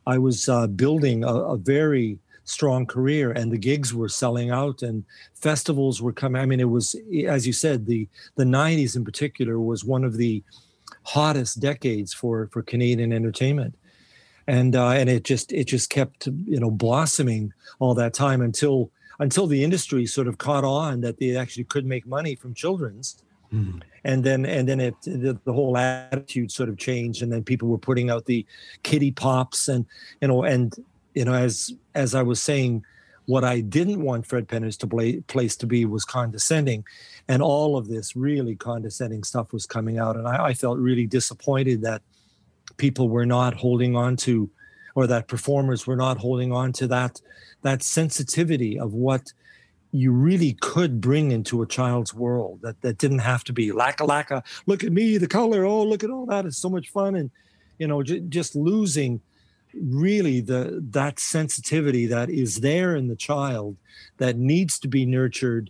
I 0.06 0.20
was 0.20 0.48
uh, 0.48 0.68
building 0.68 1.24
a, 1.24 1.34
a, 1.34 1.58
very 1.58 2.20
strong 2.44 2.86
career, 2.86 3.32
and 3.32 3.52
the 3.52 3.58
gigs 3.58 3.96
were 3.96 4.08
selling 4.08 4.52
out, 4.52 4.84
and 4.84 5.06
festivals 5.34 6.04
were 6.04 6.14
coming. 6.14 6.40
I 6.40 6.46
mean, 6.46 6.60
it 6.60 6.70
was 6.70 6.96
as 7.28 7.48
you 7.48 7.54
said, 7.54 7.88
the 7.88 8.08
the 8.36 8.46
'90s 8.46 8.96
in 8.96 9.04
particular 9.04 9.60
was 9.60 9.84
one 9.84 10.04
of 10.04 10.18
the 10.18 10.44
hottest 11.02 11.60
decades 11.60 12.14
for 12.14 12.48
for 12.54 12.62
Canadian 12.62 13.12
entertainment. 13.12 13.74
And 14.48 14.76
uh, 14.76 14.92
and 14.92 15.10
it 15.10 15.24
just 15.24 15.52
it 15.52 15.66
just 15.66 15.90
kept 15.90 16.28
you 16.28 16.60
know 16.60 16.72
blossoming 16.72 17.54
all 17.80 17.94
that 17.96 18.14
time 18.14 18.42
until 18.42 18.92
until 19.20 19.48
the 19.48 19.64
industry 19.64 20.06
sort 20.06 20.28
of 20.28 20.38
caught 20.38 20.64
on 20.64 21.02
that 21.02 21.20
they 21.20 21.36
actually 21.36 21.64
could 21.64 21.86
make 21.86 22.06
money 22.06 22.36
from 22.36 22.54
children's 22.54 23.22
mm. 23.54 23.82
and 24.04 24.24
then 24.24 24.46
and 24.46 24.68
then 24.68 24.80
it 24.80 24.96
the, 25.04 25.38
the, 25.44 25.54
whole 25.54 25.78
attitude 25.78 26.52
sort 26.52 26.70
of 26.70 26.78
changed 26.78 27.22
and 27.22 27.32
then 27.32 27.44
people 27.44 27.68
were 27.68 27.78
putting 27.78 28.10
out 28.10 28.26
the 28.26 28.46
kitty 28.84 29.12
pops 29.12 29.68
and 29.68 29.86
you 30.22 30.28
know 30.28 30.44
and 30.44 30.76
you 31.14 31.26
know 31.26 31.34
as 31.34 31.74
as 31.96 32.14
i 32.14 32.22
was 32.22 32.42
saying 32.42 32.84
what 33.26 33.44
i 33.44 33.60
didn't 33.60 34.02
want 34.02 34.26
fred 34.26 34.48
penner's 34.48 34.78
to 34.78 34.88
play, 34.88 35.20
place 35.22 35.56
to 35.56 35.66
be 35.66 35.86
was 35.86 36.06
condescending 36.06 36.84
and 37.28 37.42
all 37.42 37.78
of 37.78 37.88
this 37.88 38.16
really 38.16 38.56
condescending 38.56 39.24
stuff 39.24 39.52
was 39.52 39.66
coming 39.66 39.98
out 39.98 40.16
and 40.16 40.28
I, 40.28 40.46
I 40.46 40.54
felt 40.54 40.78
really 40.78 41.06
disappointed 41.06 41.82
that 41.82 42.02
people 42.78 43.10
were 43.10 43.26
not 43.26 43.54
holding 43.54 43.96
on 43.96 44.16
to 44.16 44.50
or 44.96 45.06
that 45.08 45.28
performers 45.28 45.86
were 45.86 45.96
not 45.96 46.18
holding 46.18 46.52
on 46.52 46.72
to 46.74 46.88
that 46.88 47.22
that 47.62 47.84
sensitivity 47.84 48.80
of 48.80 48.94
what 48.94 49.34
you 49.92 50.12
really 50.12 50.54
could 50.62 51.00
bring 51.00 51.32
into 51.32 51.62
a 51.62 51.68
child's 51.68 52.14
world 52.14 52.60
that 52.62 52.82
that 52.82 52.98
didn't 52.98 53.20
have 53.20 53.44
to 53.44 53.54
be 53.54 53.72
lacka 53.72 54.08
lacka 54.08 54.44
look 54.66 54.84
at 54.84 54.92
me 54.92 55.18
the 55.18 55.28
color 55.28 55.66
oh 55.66 55.84
look 55.84 56.04
at 56.04 56.10
all 56.10 56.26
that 56.26 56.46
it's 56.46 56.58
so 56.58 56.70
much 56.70 56.90
fun 56.90 57.16
and 57.16 57.32
you 57.78 57.88
know 57.88 58.04
j- 58.04 58.20
just 58.22 58.56
losing 58.56 59.22
really 59.74 60.42
the 60.42 60.84
that 60.90 61.20
sensitivity 61.20 62.06
that 62.06 62.30
is 62.30 62.62
there 62.62 62.96
in 62.96 63.08
the 63.08 63.16
child 63.16 63.78
that 64.18 64.38
needs 64.38 64.80
to 64.80 64.88
be 64.88 65.06
nurtured 65.06 65.70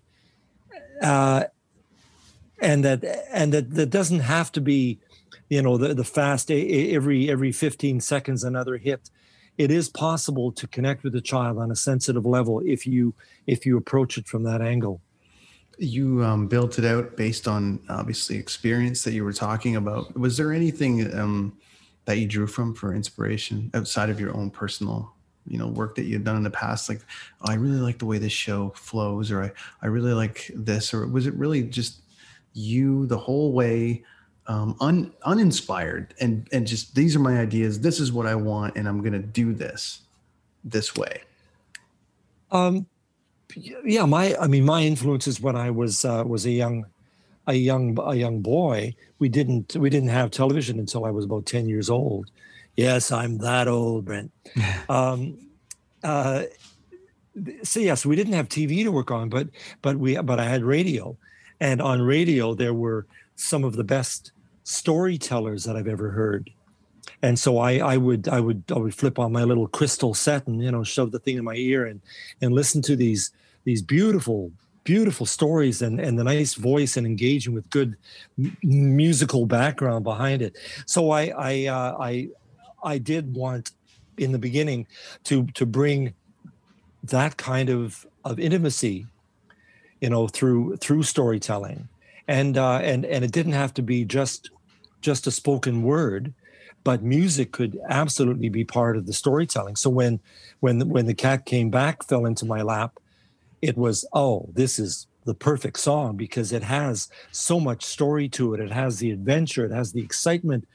uh, 1.02 1.44
and 2.60 2.84
that 2.84 3.04
and 3.32 3.54
that 3.54 3.72
that 3.72 3.90
doesn't 3.90 4.22
have 4.22 4.52
to 4.52 4.62
be 4.62 5.00
you 5.50 5.62
know 5.62 5.78
the 5.78 5.94
the 5.94 6.04
fast 6.04 6.52
every 6.52 7.30
every 7.30 7.52
15 7.52 8.02
seconds 8.02 8.44
another 8.44 8.78
hit. 8.78 9.10
It 9.58 9.72
is 9.72 9.90
possible 9.90 10.52
to 10.52 10.68
connect 10.68 11.04
with 11.04 11.16
a 11.16 11.22
child 11.22 11.58
on 11.58 11.72
a 11.72 11.76
sensitive 11.76 12.26
level 12.26 12.62
if 12.66 12.86
you 12.86 13.14
if 13.48 13.66
you 13.66 13.78
approach 13.78 14.18
it 14.18 14.28
from 14.28 14.44
that 14.44 14.62
angle. 14.62 15.02
You 15.80 16.24
um, 16.24 16.48
built 16.48 16.80
it 16.80 16.86
out 16.86 17.16
based 17.16 17.48
on 17.48 17.80
obviously 17.90 18.38
experience 18.38 19.04
that 19.04 19.14
you 19.14 19.24
were 19.24 19.34
talking 19.34 19.76
about. 19.76 20.18
Was 20.18 20.36
there 20.38 20.52
anything 20.52 21.14
um, 21.18 21.56
that 22.06 22.18
you 22.18 22.28
drew 22.28 22.48
from 22.48 22.74
for 22.74 22.96
inspiration 22.96 23.70
outside 23.74 24.10
of 24.10 24.20
your 24.20 24.36
own 24.36 24.50
personal 24.50 25.14
you 25.48 25.58
know 25.58 25.68
work 25.68 25.96
that 25.96 26.04
you've 26.04 26.24
done 26.24 26.36
in 26.36 26.44
the 26.44 26.52
past? 26.52 26.90
Like 26.90 27.02
oh, 27.42 27.52
i 27.52 27.56
really 27.56 27.80
like 27.80 28.00
the 28.00 28.06
way 28.06 28.18
this 28.18 28.34
show 28.34 28.74
flows 28.76 29.32
or 29.32 29.44
i, 29.44 29.52
I 29.82 29.88
really 29.88 30.14
like 30.14 30.52
this 30.54 30.94
or 30.94 31.08
was 31.08 31.26
it 31.26 31.34
really 31.36 31.64
just 31.64 32.02
you 32.54 33.06
the 33.06 33.18
whole 33.18 33.54
way 33.54 34.04
um, 34.48 34.76
un, 34.80 35.14
uninspired 35.24 36.14
and 36.20 36.48
and 36.52 36.66
just 36.66 36.96
these 36.96 37.16
are 37.16 37.20
my 37.20 37.40
ideas. 37.40 37.82
This 37.82 38.00
is 38.00 38.12
what 38.12 38.26
I 38.26 38.36
want, 38.36 38.76
and 38.78 38.88
I'm 38.88 39.02
going 39.02 39.14
to 39.14 39.20
do 39.20 39.54
this 39.54 40.02
this 40.64 40.96
way. 40.96 41.22
Um, 42.52 42.88
yeah, 43.56 44.06
my 44.06 44.36
I 44.38 44.48
mean, 44.48 44.66
my 44.66 44.82
influences 44.82 45.42
when 45.42 45.56
I 45.56 45.70
was 45.70 46.06
uh, 46.06 46.24
was 46.26 46.46
a 46.46 46.52
young 46.52 46.86
a 47.48 47.54
young 47.54 47.98
a 48.02 48.16
young 48.16 48.42
boy. 48.42 48.96
We 49.20 49.30
didn't 49.30 49.76
we 49.76 49.90
didn't 49.90 50.10
have 50.10 50.32
television 50.32 50.80
until 50.80 51.06
I 51.06 51.12
was 51.12 51.26
about 51.26 51.46
ten 51.46 51.68
years 51.68 51.90
old. 51.90 52.32
Yes, 52.76 53.12
I'm 53.12 53.40
that 53.40 53.68
old, 53.68 54.06
Brent. 54.06 54.32
um, 54.90 55.38
uh, 56.04 56.44
so 57.64 57.80
yes, 57.80 58.06
we 58.06 58.16
didn't 58.16 58.34
have 58.34 58.48
TV 58.48 58.84
to 58.84 58.92
work 58.92 59.12
on, 59.12 59.28
but 59.28 59.50
but 59.82 59.98
we 59.98 60.16
but 60.22 60.40
I 60.40 60.46
had 60.46 60.64
radio, 60.64 61.18
and 61.60 61.82
on 61.82 62.02
radio 62.02 62.54
there 62.54 62.74
were 62.74 63.08
some 63.36 63.64
of 63.64 63.76
the 63.76 63.84
best 63.84 64.32
storytellers 64.68 65.64
that 65.64 65.78
I've 65.78 65.88
ever 65.88 66.10
heard. 66.10 66.50
And 67.22 67.40
so 67.40 67.58
I, 67.58 67.78
I 67.78 67.96
would 67.96 68.28
I 68.28 68.42
would 68.42 68.64
I 68.70 68.78
would 68.78 68.94
flip 68.94 69.18
on 69.18 69.32
my 69.32 69.46
little 69.46 69.68
crystal 69.68 70.14
set 70.14 70.46
and 70.46 70.62
you 70.62 70.70
know 70.70 70.84
shove 70.84 71.12
the 71.12 71.20
thing 71.20 71.38
in 71.38 71.46
my 71.46 71.56
ear 71.56 71.86
and 71.86 72.02
and 72.42 72.54
listen 72.54 72.82
to 72.82 72.96
these 72.96 73.32
these 73.64 73.82
beautiful 73.82 74.52
beautiful 74.84 75.26
stories 75.26 75.82
and 75.82 76.02
and 76.02 76.20
the 76.20 76.24
nice 76.24 76.56
voice 76.56 76.98
and 76.98 77.08
engaging 77.08 77.54
with 77.54 77.70
good 77.70 77.96
musical 78.62 79.46
background 79.46 80.04
behind 80.04 80.42
it. 80.42 80.58
So 80.86 81.12
I 81.12 81.28
I 81.28 81.66
uh, 81.68 81.96
I 81.98 82.28
I 82.84 82.98
did 82.98 83.34
want 83.34 83.72
in 84.18 84.34
the 84.34 84.40
beginning 84.40 84.86
to 85.24 85.46
to 85.54 85.66
bring 85.66 86.14
that 87.04 87.38
kind 87.38 87.70
of 87.70 88.06
of 88.26 88.38
intimacy, 88.38 89.06
you 90.02 90.10
know, 90.10 90.28
through 90.28 90.76
through 90.76 91.04
storytelling, 91.04 91.88
and 92.28 92.58
uh, 92.58 92.80
and 92.80 93.06
and 93.06 93.24
it 93.24 93.32
didn't 93.32 93.54
have 93.54 93.74
to 93.76 93.82
be 93.82 94.04
just 94.04 94.52
just 95.02 95.28
a 95.28 95.32
spoken 95.32 95.84
word 95.84 96.34
but 96.88 97.04
music 97.04 97.52
could 97.52 97.78
absolutely 97.90 98.48
be 98.48 98.64
part 98.64 98.96
of 98.96 99.06
the 99.06 99.12
storytelling. 99.12 99.76
So 99.76 99.90
when 99.90 100.22
when 100.62 100.88
when 100.88 101.06
the 101.06 101.14
cat 101.14 101.46
came 101.46 101.70
back 101.70 102.02
fell 102.08 102.26
into 102.26 102.46
my 102.46 102.62
lap 102.62 102.98
it 103.62 103.76
was 103.76 104.08
oh 104.14 104.50
this 104.54 104.80
is 104.80 105.08
the 105.26 105.34
perfect 105.34 105.80
song 105.80 106.16
because 106.16 106.54
it 106.54 106.64
has 106.64 107.10
so 107.32 107.60
much 107.60 107.84
story 107.84 108.30
to 108.30 108.54
it. 108.54 108.62
It 108.62 108.72
has 108.72 109.00
the 109.00 109.12
adventure. 109.12 109.66
It 109.66 109.74
has 109.74 109.92
the 109.92 110.02
excitement 110.02 110.66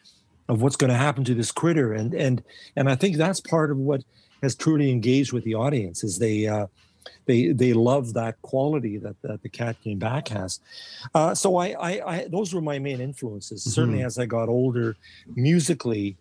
of 0.50 0.61
what's 0.61 0.76
going 0.76 0.90
to 0.90 0.98
happen 0.98 1.24
to 1.24 1.35
this 1.35 1.50
critter. 1.50 1.94
And 1.94 2.12
and 2.12 2.42
and 2.76 2.90
i 2.90 2.94
think 2.94 3.16
that's 3.16 3.40
part 3.40 3.70
of 3.70 3.78
what 3.78 4.04
has 4.42 4.54
truly 4.54 4.90
engaged 4.90 5.32
with 5.32 5.44
the 5.44 5.54
audience 5.54 6.04
is 6.04 6.18
they 6.18 6.46
uh, 6.46 6.66
they 7.26 7.48
they 7.48 7.72
love 7.72 8.14
that 8.14 8.40
quality 8.42 8.98
that, 8.98 9.20
that 9.22 9.42
the 9.42 9.48
cat 9.48 9.76
came 9.82 9.98
back 9.98 10.28
has. 10.28 10.60
Uh, 11.14 11.34
so 11.34 11.56
I, 11.56 11.68
I, 11.68 12.12
I, 12.14 12.28
those 12.28 12.54
were 12.54 12.60
my 12.60 12.78
main 12.78 13.00
influences. 13.00 13.62
Mm-hmm. 13.62 13.70
Certainly, 13.70 14.02
as 14.02 14.18
I 14.18 14.26
got 14.26 14.48
older, 14.48 14.96
musically, 15.34 16.16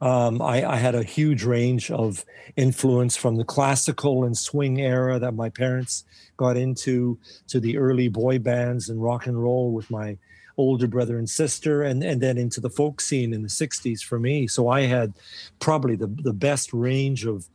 um, 0.00 0.40
I, 0.40 0.64
I, 0.64 0.76
had 0.76 0.94
a 0.94 1.02
huge 1.02 1.42
range 1.42 1.90
of 1.90 2.24
influence 2.56 3.16
from 3.16 3.36
the 3.36 3.44
classical 3.44 4.24
and 4.24 4.36
swing 4.36 4.80
era 4.80 5.18
that 5.18 5.32
my 5.32 5.48
parents 5.48 6.04
got 6.36 6.56
into 6.56 7.18
to 7.48 7.58
the 7.58 7.76
early 7.78 8.08
boy 8.08 8.38
bands 8.38 8.88
and 8.88 9.02
rock 9.02 9.26
and 9.26 9.42
roll 9.42 9.72
with 9.72 9.90
my 9.90 10.16
older 10.56 10.86
brother 10.86 11.18
and 11.18 11.28
sister 11.28 11.82
and, 11.82 12.02
and 12.02 12.20
then 12.20 12.36
into 12.36 12.60
the 12.60 12.70
folk 12.70 13.00
scene 13.00 13.32
in 13.32 13.42
the 13.42 13.48
60s 13.48 14.02
for 14.02 14.18
me 14.18 14.46
so 14.48 14.68
i 14.68 14.82
had 14.82 15.14
probably 15.60 15.94
the, 15.94 16.08
the 16.08 16.32
best 16.32 16.72
range 16.72 17.24
of 17.24 17.48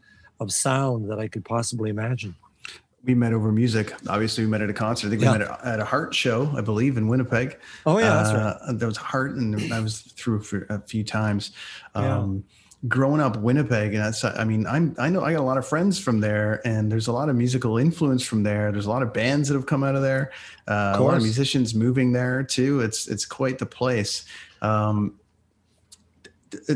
of 0.44 0.52
sound 0.52 1.10
that 1.10 1.20
I 1.20 1.28
could 1.28 1.44
possibly 1.44 1.90
imagine. 1.90 2.36
We 3.04 3.16
met 3.16 3.34
over 3.34 3.52
music. 3.52 3.94
Obviously, 4.08 4.46
we 4.46 4.50
met 4.50 4.62
at 4.62 4.70
a 4.70 4.74
concert. 4.74 5.08
I 5.08 5.10
think 5.10 5.22
we 5.22 5.28
yeah. 5.28 5.38
met 5.40 5.66
at 5.66 5.80
a 5.80 5.86
Heart 5.86 6.16
show, 6.16 6.54
I 6.56 6.62
believe, 6.62 6.96
in 6.98 7.08
Winnipeg. 7.08 7.58
Oh 7.86 7.98
yeah, 7.98 8.10
that's 8.12 8.32
right. 8.32 8.70
Uh, 8.70 8.74
there 8.74 8.88
was 8.88 8.96
Heart, 8.96 9.32
and 9.36 9.74
I 9.74 9.82
was 9.82 10.02
through 10.02 10.44
for 10.44 10.66
a 10.70 10.80
few 10.80 11.04
times. 11.04 11.52
Um, 11.96 12.46
yeah 12.48 12.56
growing 12.88 13.22
up 13.22 13.38
Winnipeg, 13.38 13.94
and 13.94 14.04
that's 14.04 14.24
I 14.24 14.44
mean 14.44 14.68
I'm 14.68 14.96
I 15.00 15.10
know 15.10 15.24
I 15.24 15.34
got 15.34 15.40
a 15.40 15.44
lot 15.44 15.58
of 15.58 15.68
friends 15.68 16.00
from 16.00 16.20
there, 16.20 16.62
and 16.66 16.92
there's 16.92 17.08
a 17.08 17.14
lot 17.14 17.30
of 17.30 17.36
musical 17.36 17.78
influence 17.78 18.24
from 18.26 18.44
there. 18.44 18.72
There's 18.72 18.86
a 18.86 18.90
lot 18.90 19.04
of 19.04 19.14
bands 19.14 19.48
that 19.48 19.56
have 19.56 19.66
come 19.66 19.84
out 19.84 19.96
of 19.96 20.02
there, 20.02 20.32
uh, 20.68 20.94
of 20.96 21.00
a 21.00 21.04
lot 21.04 21.18
of 21.18 21.24
musicians 21.24 21.74
moving 21.74 22.12
there 22.12 22.44
too. 22.44 22.82
It's 22.82 23.08
it's 23.08 23.26
quite 23.26 23.60
the 23.60 23.66
place. 23.66 24.26
Um, 24.62 25.20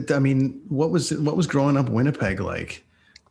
I 0.10 0.20
mean, 0.20 0.62
what 0.70 0.92
was 0.92 1.12
what 1.14 1.36
was 1.36 1.48
growing 1.48 1.78
up 1.78 1.90
Winnipeg 1.90 2.40
like? 2.40 2.84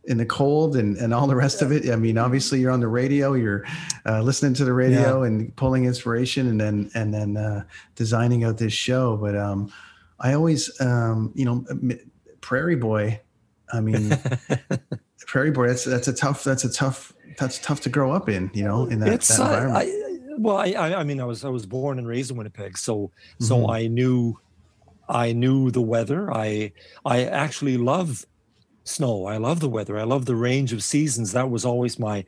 In 0.06 0.18
the 0.18 0.26
cold 0.26 0.76
and, 0.76 0.96
and 0.96 1.12
all 1.12 1.26
the 1.26 1.34
rest 1.34 1.60
yeah. 1.60 1.66
of 1.66 1.72
it. 1.72 1.90
I 1.90 1.96
mean, 1.96 2.16
obviously 2.18 2.60
you're 2.60 2.70
on 2.70 2.80
the 2.80 2.88
radio, 2.88 3.34
you're 3.34 3.64
uh, 4.06 4.22
listening 4.22 4.54
to 4.54 4.64
the 4.64 4.72
radio 4.72 5.22
yeah. 5.22 5.28
and 5.28 5.54
pulling 5.56 5.84
inspiration 5.84 6.46
and 6.46 6.60
then, 6.60 6.90
and 6.94 7.12
then 7.12 7.36
uh, 7.36 7.64
designing 7.94 8.44
out 8.44 8.58
this 8.58 8.72
show. 8.72 9.16
But 9.16 9.36
um, 9.36 9.72
I 10.20 10.32
always, 10.32 10.80
um, 10.80 11.32
you 11.34 11.44
know, 11.44 11.64
Prairie 12.40 12.76
Boy, 12.76 13.20
I 13.72 13.80
mean, 13.80 14.16
Prairie 15.26 15.50
Boy, 15.50 15.68
that's, 15.68 15.84
that's 15.84 16.08
a 16.08 16.12
tough, 16.12 16.44
that's 16.44 16.64
a 16.64 16.72
tough, 16.72 17.12
that's 17.38 17.58
tough 17.58 17.80
to 17.80 17.88
grow 17.88 18.12
up 18.12 18.28
in, 18.28 18.50
you 18.54 18.64
know, 18.64 18.86
in 18.86 19.00
that, 19.00 19.20
that 19.20 19.30
environment. 19.30 19.76
I, 19.76 20.36
well, 20.38 20.56
I, 20.56 20.94
I 20.94 21.02
mean, 21.02 21.20
I 21.20 21.24
was, 21.24 21.44
I 21.44 21.48
was 21.48 21.66
born 21.66 21.98
and 21.98 22.06
raised 22.06 22.30
in 22.30 22.36
Winnipeg. 22.36 22.78
So, 22.78 23.10
so 23.40 23.56
mm-hmm. 23.56 23.70
I 23.70 23.86
knew, 23.88 24.38
I 25.08 25.32
knew 25.32 25.70
the 25.70 25.80
weather. 25.80 26.32
I, 26.32 26.72
I 27.04 27.24
actually 27.24 27.76
love 27.76 28.24
snow. 28.86 29.26
I 29.26 29.36
love 29.36 29.60
the 29.60 29.68
weather. 29.68 29.98
I 29.98 30.04
love 30.04 30.24
the 30.24 30.36
range 30.36 30.72
of 30.72 30.82
seasons. 30.82 31.32
That 31.32 31.50
was 31.50 31.64
always 31.64 31.98
my 31.98 32.24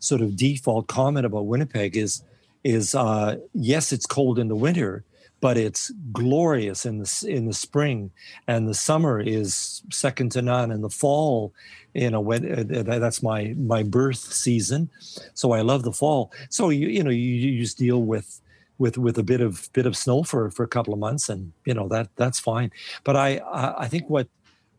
sort 0.00 0.20
of 0.20 0.36
default 0.36 0.86
comment 0.88 1.26
about 1.26 1.46
Winnipeg 1.46 1.96
is 1.96 2.22
is 2.62 2.94
uh, 2.94 3.36
yes, 3.54 3.92
it's 3.92 4.06
cold 4.06 4.38
in 4.38 4.48
the 4.48 4.56
winter, 4.56 5.02
but 5.40 5.56
it's 5.56 5.90
glorious 6.12 6.84
in 6.84 6.98
the 6.98 7.26
in 7.26 7.46
the 7.46 7.54
spring, 7.54 8.10
and 8.46 8.68
the 8.68 8.74
summer 8.74 9.20
is 9.20 9.82
second 9.90 10.32
to 10.32 10.42
none. 10.42 10.70
And 10.70 10.84
the 10.84 10.90
fall, 10.90 11.54
you 11.94 12.10
know, 12.10 12.20
when 12.20 12.70
uh, 12.72 12.98
that's 12.98 13.22
my 13.22 13.54
my 13.56 13.82
birth 13.82 14.18
season, 14.18 14.90
so 15.34 15.52
I 15.52 15.62
love 15.62 15.84
the 15.84 15.92
fall. 15.92 16.32
So 16.50 16.68
you 16.68 16.88
you 16.88 17.02
know 17.02 17.10
you, 17.10 17.18
you 17.18 17.62
just 17.62 17.78
deal 17.78 18.02
with 18.02 18.40
with 18.78 18.98
with 18.98 19.16
a 19.16 19.22
bit 19.22 19.40
of 19.40 19.70
bit 19.72 19.86
of 19.86 19.96
snow 19.96 20.22
for 20.22 20.50
for 20.50 20.64
a 20.64 20.68
couple 20.68 20.92
of 20.92 21.00
months, 21.00 21.30
and 21.30 21.52
you 21.64 21.72
know 21.72 21.88
that 21.88 22.08
that's 22.16 22.40
fine. 22.40 22.70
But 23.04 23.16
I 23.16 23.38
I, 23.38 23.84
I 23.84 23.88
think 23.88 24.10
what 24.10 24.28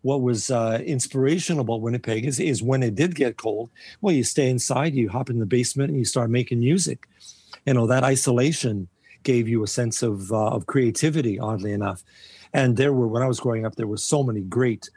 what 0.01 0.21
was 0.21 0.49
uh, 0.49 0.81
inspirational 0.85 1.61
about 1.61 1.81
Winnipeg 1.81 2.25
is, 2.25 2.39
is 2.39 2.63
when 2.63 2.83
it 2.83 2.95
did 2.95 3.15
get 3.15 3.37
cold, 3.37 3.69
well, 4.01 4.13
you 4.13 4.23
stay 4.23 4.49
inside, 4.49 4.95
you 4.95 5.09
hop 5.09 5.29
in 5.29 5.39
the 5.39 5.45
basement, 5.45 5.89
and 5.89 5.99
you 5.99 6.05
start 6.05 6.29
making 6.29 6.59
music. 6.59 7.07
You 7.65 7.75
know 7.75 7.85
that 7.87 8.03
isolation 8.03 8.87
gave 9.23 9.47
you 9.47 9.63
a 9.63 9.67
sense 9.67 10.01
of 10.01 10.31
uh, 10.31 10.47
of 10.47 10.65
creativity, 10.65 11.39
oddly 11.39 11.71
enough. 11.71 12.03
And 12.53 12.75
there 12.77 12.93
were 12.93 13.07
when 13.07 13.21
I 13.21 13.27
was 13.27 13.39
growing 13.39 13.65
up, 13.65 13.75
there 13.75 13.87
were 13.87 13.97
so 13.97 14.23
many 14.23 14.41
great 14.41 14.89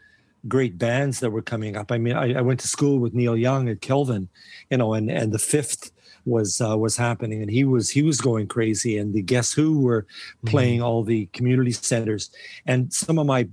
great 0.48 0.78
bands 0.78 1.20
that 1.20 1.30
were 1.30 1.42
coming 1.42 1.76
up. 1.76 1.90
I 1.90 1.98
mean, 1.98 2.14
I, 2.14 2.34
I 2.34 2.40
went 2.40 2.60
to 2.60 2.68
school 2.68 2.98
with 2.98 3.14
Neil 3.14 3.36
Young 3.36 3.68
at 3.68 3.80
Kelvin, 3.80 4.28
you 4.70 4.78
know, 4.78 4.94
and 4.94 5.10
and 5.10 5.32
the 5.32 5.38
Fifth 5.38 5.92
was 6.24 6.60
uh, 6.60 6.76
was 6.76 6.96
happening, 6.96 7.42
and 7.42 7.50
he 7.50 7.64
was 7.64 7.90
he 7.90 8.02
was 8.02 8.20
going 8.20 8.46
crazy, 8.46 8.96
and 8.98 9.12
the 9.12 9.22
Guess 9.22 9.52
Who 9.52 9.80
were 9.80 10.02
mm-hmm. 10.02 10.48
playing 10.48 10.78
mm-hmm. 10.78 10.86
all 10.86 11.02
the 11.02 11.26
community 11.26 11.72
centers, 11.72 12.30
and 12.66 12.92
some 12.92 13.18
of 13.18 13.26
my 13.26 13.48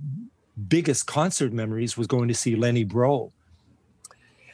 biggest 0.68 1.06
concert 1.06 1.52
memories 1.52 1.96
was 1.96 2.06
going 2.06 2.28
to 2.28 2.34
see 2.34 2.56
Lenny 2.56 2.84
Breau, 2.84 3.32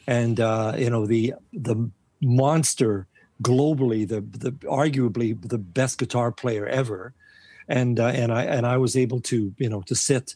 and 0.06 0.40
uh, 0.40 0.74
you 0.76 0.90
know 0.90 1.06
the 1.06 1.34
the 1.52 1.90
monster 2.20 3.06
globally, 3.42 4.06
the 4.06 4.20
the 4.20 4.52
arguably 4.66 5.40
the 5.48 5.58
best 5.58 5.98
guitar 5.98 6.32
player 6.32 6.66
ever, 6.66 7.14
and 7.68 7.98
uh, 8.00 8.06
and 8.06 8.32
I 8.32 8.44
and 8.44 8.66
I 8.66 8.76
was 8.76 8.96
able 8.96 9.20
to 9.22 9.54
you 9.58 9.68
know 9.68 9.82
to 9.82 9.94
sit, 9.94 10.34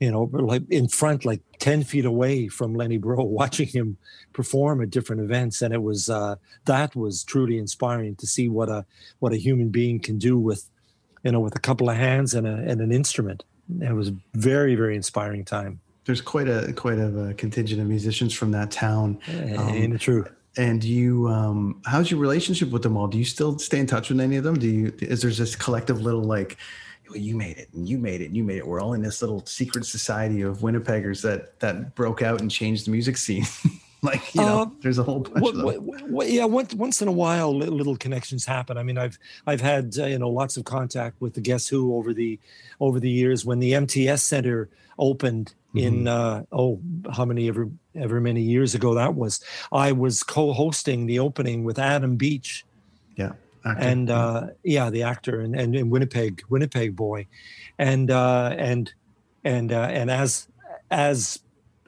you 0.00 0.10
know, 0.10 0.24
like 0.32 0.62
in 0.70 0.88
front, 0.88 1.24
like 1.24 1.42
ten 1.58 1.84
feet 1.84 2.04
away 2.04 2.48
from 2.48 2.74
Lenny 2.74 2.98
Breau, 2.98 3.26
watching 3.40 3.68
him 3.68 3.96
perform 4.32 4.82
at 4.82 4.90
different 4.90 5.22
events, 5.22 5.62
and 5.62 5.72
it 5.72 5.82
was 5.82 6.08
uh, 6.10 6.36
that 6.64 6.96
was 6.96 7.24
truly 7.24 7.58
inspiring 7.58 8.16
to 8.16 8.26
see 8.26 8.48
what 8.48 8.68
a 8.68 8.84
what 9.20 9.32
a 9.32 9.36
human 9.36 9.68
being 9.68 10.00
can 10.00 10.18
do 10.18 10.38
with, 10.38 10.68
you 11.22 11.32
know, 11.32 11.40
with 11.40 11.56
a 11.56 11.60
couple 11.60 11.88
of 11.88 11.96
hands 11.96 12.34
and 12.34 12.46
a 12.46 12.54
and 12.66 12.80
an 12.80 12.92
instrument. 12.92 13.44
It 13.80 13.92
was 13.92 14.12
very 14.34 14.74
very 14.74 14.96
inspiring 14.96 15.44
time. 15.44 15.80
There's 16.04 16.20
quite 16.20 16.48
a 16.48 16.72
quite 16.74 16.98
a, 16.98 17.30
a 17.30 17.34
contingent 17.34 17.80
of 17.80 17.86
musicians 17.86 18.34
from 18.34 18.50
that 18.52 18.70
town. 18.70 19.18
Um, 19.28 19.92
it 19.92 20.00
true? 20.00 20.26
and 20.56 20.84
you 20.84 21.28
um 21.28 21.80
how's 21.84 22.10
your 22.10 22.20
relationship 22.20 22.70
with 22.70 22.82
them 22.82 22.96
all 22.96 23.08
do 23.08 23.18
you 23.18 23.24
still 23.24 23.58
stay 23.58 23.78
in 23.78 23.86
touch 23.86 24.08
with 24.08 24.20
any 24.20 24.36
of 24.36 24.44
them 24.44 24.58
do 24.58 24.68
you 24.68 24.92
is 25.00 25.22
there 25.22 25.30
this 25.30 25.56
collective 25.56 26.00
little 26.00 26.22
like 26.22 26.56
well, 27.08 27.18
you 27.18 27.36
made 27.36 27.58
it 27.58 27.68
and 27.74 27.88
you 27.88 27.98
made 27.98 28.20
it 28.20 28.26
and 28.26 28.36
you 28.36 28.44
made 28.44 28.58
it 28.58 28.66
we're 28.66 28.80
all 28.80 28.94
in 28.94 29.02
this 29.02 29.20
little 29.20 29.44
secret 29.46 29.84
society 29.84 30.42
of 30.42 30.58
winnipeggers 30.58 31.22
that 31.22 31.58
that 31.60 31.94
broke 31.94 32.22
out 32.22 32.40
and 32.40 32.50
changed 32.50 32.86
the 32.86 32.90
music 32.90 33.16
scene 33.16 33.44
like 34.04 34.34
you 34.34 34.40
know 34.40 34.62
uh, 34.62 34.66
there's 34.80 34.98
a 34.98 35.02
whole 35.02 35.20
bunch 35.20 35.42
what, 35.42 35.54
of 35.54 35.56
them. 35.56 35.86
What, 35.86 36.08
what, 36.08 36.30
yeah 36.30 36.44
once, 36.44 36.74
once 36.74 37.02
in 37.02 37.08
a 37.08 37.12
while 37.12 37.56
little 37.56 37.96
connections 37.96 38.44
happen 38.44 38.76
i 38.76 38.82
mean 38.82 38.98
i've 38.98 39.18
i've 39.46 39.60
had 39.60 39.94
uh, 39.98 40.06
you 40.06 40.18
know 40.18 40.28
lots 40.28 40.56
of 40.56 40.64
contact 40.64 41.20
with 41.20 41.34
the 41.34 41.40
guess 41.40 41.66
who 41.66 41.94
over 41.96 42.12
the 42.12 42.38
over 42.80 43.00
the 43.00 43.10
years 43.10 43.44
when 43.44 43.58
the 43.58 43.72
mts 43.72 44.20
center 44.20 44.68
opened 44.98 45.54
in 45.74 46.04
mm-hmm. 46.04 46.08
uh, 46.08 46.42
oh 46.52 46.78
how 47.12 47.24
many 47.24 47.48
ever 47.48 47.68
ever 47.96 48.20
many 48.20 48.42
years 48.42 48.74
ago 48.74 48.94
that 48.94 49.14
was 49.14 49.40
i 49.72 49.90
was 49.90 50.22
co-hosting 50.22 51.06
the 51.06 51.18
opening 51.18 51.64
with 51.64 51.78
adam 51.78 52.16
beach 52.16 52.64
yeah 53.16 53.32
actor. 53.64 53.82
and 53.82 54.10
uh, 54.10 54.46
yeah 54.62 54.90
the 54.90 55.02
actor 55.02 55.40
and, 55.40 55.56
and, 55.56 55.74
and 55.74 55.90
winnipeg 55.90 56.42
winnipeg 56.48 56.94
boy 56.94 57.26
and 57.78 58.10
uh, 58.10 58.54
and 58.56 58.92
and 59.44 59.72
uh, 59.72 59.88
and 59.90 60.10
as 60.10 60.48
as 60.90 61.40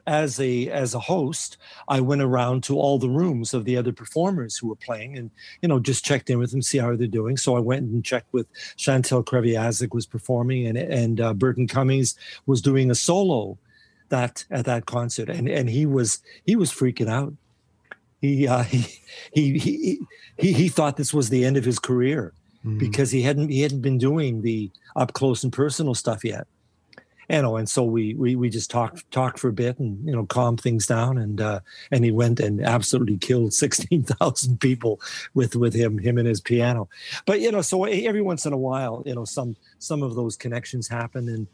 as 0.07 0.39
a 0.39 0.69
as 0.69 0.95
a 0.95 0.99
host 0.99 1.57
i 1.87 1.99
went 1.99 2.21
around 2.21 2.63
to 2.63 2.77
all 2.77 2.97
the 2.97 3.09
rooms 3.09 3.53
of 3.53 3.65
the 3.65 3.77
other 3.77 3.91
performers 3.93 4.57
who 4.57 4.67
were 4.67 4.75
playing 4.75 5.17
and 5.17 5.29
you 5.61 5.67
know 5.69 5.79
just 5.79 6.03
checked 6.03 6.29
in 6.29 6.39
with 6.39 6.51
them 6.51 6.61
see 6.61 6.79
how 6.79 6.95
they're 6.95 7.07
doing 7.07 7.37
so 7.37 7.55
i 7.55 7.59
went 7.59 7.83
and 7.83 8.03
checked 8.03 8.31
with 8.33 8.47
chantal 8.77 9.23
kreviazuk 9.23 9.93
was 9.93 10.05
performing 10.05 10.65
and 10.65 10.77
and 10.77 11.21
uh, 11.21 11.33
burton 11.33 11.67
cummings 11.67 12.15
was 12.45 12.61
doing 12.61 12.89
a 12.89 12.95
solo 12.95 13.57
that 14.09 14.45
at 14.49 14.65
that 14.65 14.85
concert, 14.85 15.29
and 15.29 15.47
and 15.47 15.69
he 15.69 15.85
was 15.85 16.19
he 16.45 16.55
was 16.55 16.71
freaking 16.71 17.09
out. 17.09 17.33
He 18.21 18.47
uh, 18.47 18.63
he, 18.63 18.85
he 19.33 19.57
he 19.57 19.99
he 20.37 20.53
he 20.53 20.69
thought 20.69 20.97
this 20.97 21.13
was 21.13 21.29
the 21.29 21.45
end 21.45 21.57
of 21.57 21.65
his 21.65 21.79
career 21.79 22.33
mm-hmm. 22.65 22.77
because 22.77 23.11
he 23.11 23.21
hadn't 23.21 23.49
he 23.49 23.61
hadn't 23.61 23.81
been 23.81 23.97
doing 23.97 24.41
the 24.41 24.71
up 24.95 25.13
close 25.13 25.43
and 25.43 25.53
personal 25.53 25.95
stuff 25.95 26.23
yet. 26.23 26.47
You 27.29 27.41
know, 27.41 27.57
and 27.57 27.69
so 27.69 27.83
we 27.83 28.13
we 28.13 28.35
we 28.37 28.49
just 28.49 28.71
talked 28.71 29.09
talked 29.11 29.37
for 29.37 29.49
a 29.49 29.53
bit 29.53 29.79
and 29.79 30.05
you 30.05 30.15
know 30.15 30.25
calmed 30.25 30.61
things 30.61 30.87
down 30.87 31.17
and 31.17 31.41
uh, 31.41 31.59
and 31.91 32.05
he 32.05 32.11
went 32.11 32.39
and 32.39 32.63
absolutely 32.63 33.17
killed 33.17 33.53
sixteen 33.65 34.03
thousand 34.03 34.61
people 34.61 35.01
with 35.33 35.55
with 35.55 35.73
him 35.73 35.97
him 35.97 36.17
and 36.17 36.27
his 36.27 36.39
piano. 36.39 36.87
But 37.25 37.41
you 37.41 37.51
know, 37.51 37.61
so 37.61 37.83
every 37.83 38.21
once 38.21 38.45
in 38.45 38.53
a 38.53 38.57
while, 38.57 39.03
you 39.05 39.13
know, 39.13 39.25
some 39.25 39.57
some 39.79 40.03
of 40.03 40.15
those 40.15 40.37
connections 40.37 40.87
happen 40.87 41.27
and 41.27 41.47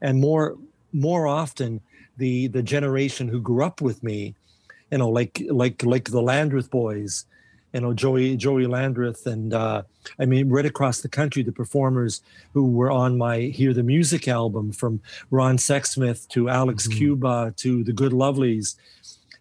and 0.00 0.20
more 0.20 0.56
more 0.92 1.26
often 1.26 1.80
the 2.16 2.46
the 2.48 2.62
generation 2.62 3.28
who 3.28 3.40
grew 3.40 3.64
up 3.64 3.80
with 3.80 4.02
me, 4.02 4.34
you 4.90 4.98
know, 4.98 5.08
like 5.08 5.42
like 5.50 5.82
like 5.82 6.10
the 6.10 6.22
Landreth 6.22 6.70
boys, 6.70 7.26
you 7.76 7.82
know, 7.82 7.92
Joey 7.92 8.38
Joey 8.38 8.64
Landreth, 8.64 9.26
and 9.26 9.52
uh, 9.52 9.82
I 10.18 10.24
mean, 10.24 10.48
right 10.48 10.64
across 10.64 11.02
the 11.02 11.10
country, 11.10 11.42
the 11.42 11.52
performers 11.52 12.22
who 12.54 12.70
were 12.70 12.90
on 12.90 13.18
my 13.18 13.40
Hear 13.40 13.74
the 13.74 13.82
Music 13.82 14.26
album, 14.28 14.72
from 14.72 15.02
Ron 15.30 15.58
Sexsmith 15.58 16.26
to 16.28 16.48
Alex 16.48 16.88
mm-hmm. 16.88 16.96
Cuba 16.96 17.54
to 17.58 17.84
the 17.84 17.92
Good 17.92 18.12
Lovelies, 18.12 18.76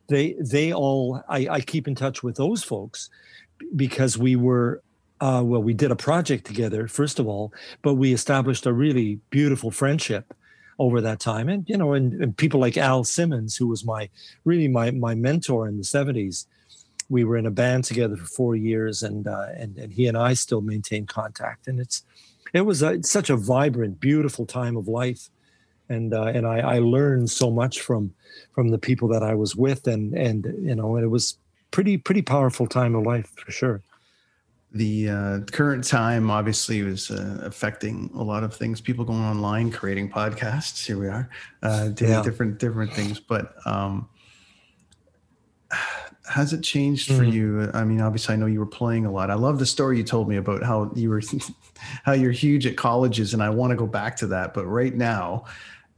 they 0.08 0.34
they 0.34 0.74
all 0.74 1.24
I, 1.30 1.48
I 1.50 1.62
keep 1.62 1.88
in 1.88 1.96
touch 1.96 2.24
with 2.24 2.36
those 2.36 2.62
folks 2.62 3.10
because 3.74 4.18
we 4.18 4.36
were 4.36 4.82
uh, 5.22 5.42
well, 5.42 5.64
we 5.64 5.74
did 5.74 5.92
a 5.92 5.96
project 5.96 6.46
together, 6.46 6.90
first 6.90 7.20
of 7.20 7.28
all, 7.28 7.54
but 7.84 7.94
we 7.94 8.12
established 8.12 8.66
a 8.66 8.74
really 8.74 9.18
beautiful 9.30 9.72
friendship 9.72 10.34
over 10.78 11.00
that 11.00 11.22
time. 11.22 11.48
And, 11.48 11.64
you 11.70 11.78
know, 11.78 11.94
and, 11.94 12.22
and 12.22 12.36
people 12.36 12.60
like 12.60 12.76
Al 12.76 13.06
Simmons, 13.06 13.56
who 13.56 13.68
was 13.68 13.86
my 13.86 14.10
really 14.44 14.68
my 14.68 14.92
my 14.92 15.16
mentor 15.16 15.70
in 15.70 15.78
the 15.78 15.84
70s. 15.84 16.48
We 17.10 17.24
were 17.24 17.38
in 17.38 17.46
a 17.46 17.52
band 17.52 17.84
together 17.84 18.16
for 18.16 18.26
four 18.26 18.56
years, 18.56 19.04
and 19.04 19.28
uh, 19.28 19.48
and 19.56 19.78
and 19.78 19.94
he 19.94 20.08
and 20.08 20.18
I 20.18 20.34
still 20.34 20.62
maintain 20.62 21.06
contact. 21.06 21.68
And 21.68 21.80
it's 21.80 22.04
it 22.54 22.62
was 22.62 22.82
a, 22.82 23.04
such 23.04 23.30
a 23.30 23.36
vibrant, 23.36 24.00
beautiful 24.00 24.46
time 24.46 24.76
of 24.78 24.88
life, 24.88 25.30
and 25.90 26.14
uh, 26.14 26.26
and 26.26 26.48
I, 26.48 26.60
I 26.60 26.80
learned 26.80 27.30
so 27.30 27.52
much 27.52 27.82
from 27.82 28.14
from 28.54 28.70
the 28.70 28.80
people 28.80 29.08
that 29.10 29.24
I 29.24 29.36
was 29.36 29.56
with, 29.56 29.88
and 29.88 30.14
and 30.14 30.46
you 30.62 30.76
know, 30.76 30.96
and 30.96 31.04
it 31.04 31.10
was 31.10 31.38
pretty 31.72 31.98
pretty 31.98 32.22
powerful 32.22 32.68
time 32.68 32.96
of 32.96 33.04
life 33.04 33.32
for 33.36 33.52
sure 33.52 33.82
the 34.76 35.10
uh, 35.10 35.40
current 35.52 35.86
time 35.86 36.30
obviously 36.30 36.84
was 36.84 37.10
uh, 37.10 37.40
affecting 37.44 38.12
a 38.14 38.22
lot 38.22 38.44
of 38.44 38.54
things 38.54 38.82
people 38.82 39.06
going 39.06 39.22
online 39.22 39.72
creating 39.72 40.10
podcasts 40.10 40.86
here 40.86 41.00
we 41.00 41.08
are 41.08 41.30
uh, 41.64 41.88
doing 41.90 42.12
yeah. 42.12 42.22
different 42.22 42.60
different 42.60 42.92
things 42.94 43.20
but 43.20 43.56
um, 43.66 44.08
has 46.30 46.54
it 46.54 46.64
changed 46.64 47.12
for 47.12 47.24
you? 47.24 47.70
I 47.74 47.84
mean 47.84 48.02
obviously 48.02 48.34
i 48.34 48.38
know 48.38 48.46
you 48.46 48.60
were 48.60 48.66
playing 48.66 49.06
a 49.06 49.12
lot. 49.12 49.30
I 49.30 49.36
love 49.36 49.60
the 49.60 49.66
story 49.66 49.98
you 49.98 50.04
told 50.04 50.28
me 50.28 50.38
about 50.38 50.64
how 50.64 50.92
you 50.96 51.10
were 51.10 51.22
how 52.04 52.14
you're 52.14 52.32
huge 52.32 52.66
at 52.66 52.78
colleges 52.78 53.34
and 53.34 53.44
i 53.44 53.50
want 53.50 53.72
to 53.72 53.76
go 53.76 53.86
back 53.86 54.16
to 54.18 54.28
that 54.28 54.54
but 54.54 54.66
right 54.66 54.96
now 54.96 55.46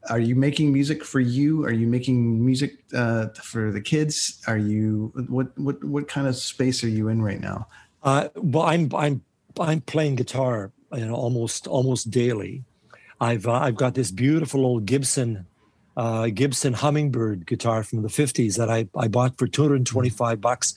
are 0.10 0.20
you 0.20 0.36
making 0.36 0.72
music 0.72 1.04
for 1.04 1.20
you? 1.20 1.66
Are 1.66 1.72
you 1.72 1.88
making 1.88 2.46
music 2.46 2.78
uh, 2.94 3.28
for 3.30 3.72
the 3.72 3.82
kids? 3.82 4.42
Are 4.48 4.58
you 4.58 5.12
what 5.28 5.58
what 5.58 5.84
what 5.84 6.08
kind 6.08 6.28
of 6.28 6.36
space 6.36 6.84
are 6.84 6.90
you 6.90 7.08
in 7.10 7.22
right 7.22 7.40
now? 7.40 7.68
Uh, 8.04 8.30
well, 8.36 8.64
I'm 8.64 8.90
I'm 8.94 9.22
I'm 9.60 9.82
playing 9.82 10.16
guitar, 10.16 10.72
you 10.94 11.06
know, 11.06 11.16
almost 11.16 11.68
almost 11.68 12.12
daily. 12.12 12.64
I've 13.20 13.48
uh, 13.48 13.54
I've 13.54 13.76
got 13.76 13.96
this 13.96 14.12
beautiful 14.12 14.66
old 14.66 14.86
Gibson 14.86 15.46
uh, 15.98 16.28
Gibson 16.28 16.74
Hummingbird 16.74 17.48
guitar 17.48 17.84
from 17.84 18.04
the 18.04 18.08
50s 18.08 18.56
that 18.58 18.70
I, 18.70 18.88
I 18.96 19.08
bought 19.08 19.38
for 19.38 19.48
225 19.48 20.40
bucks 20.40 20.76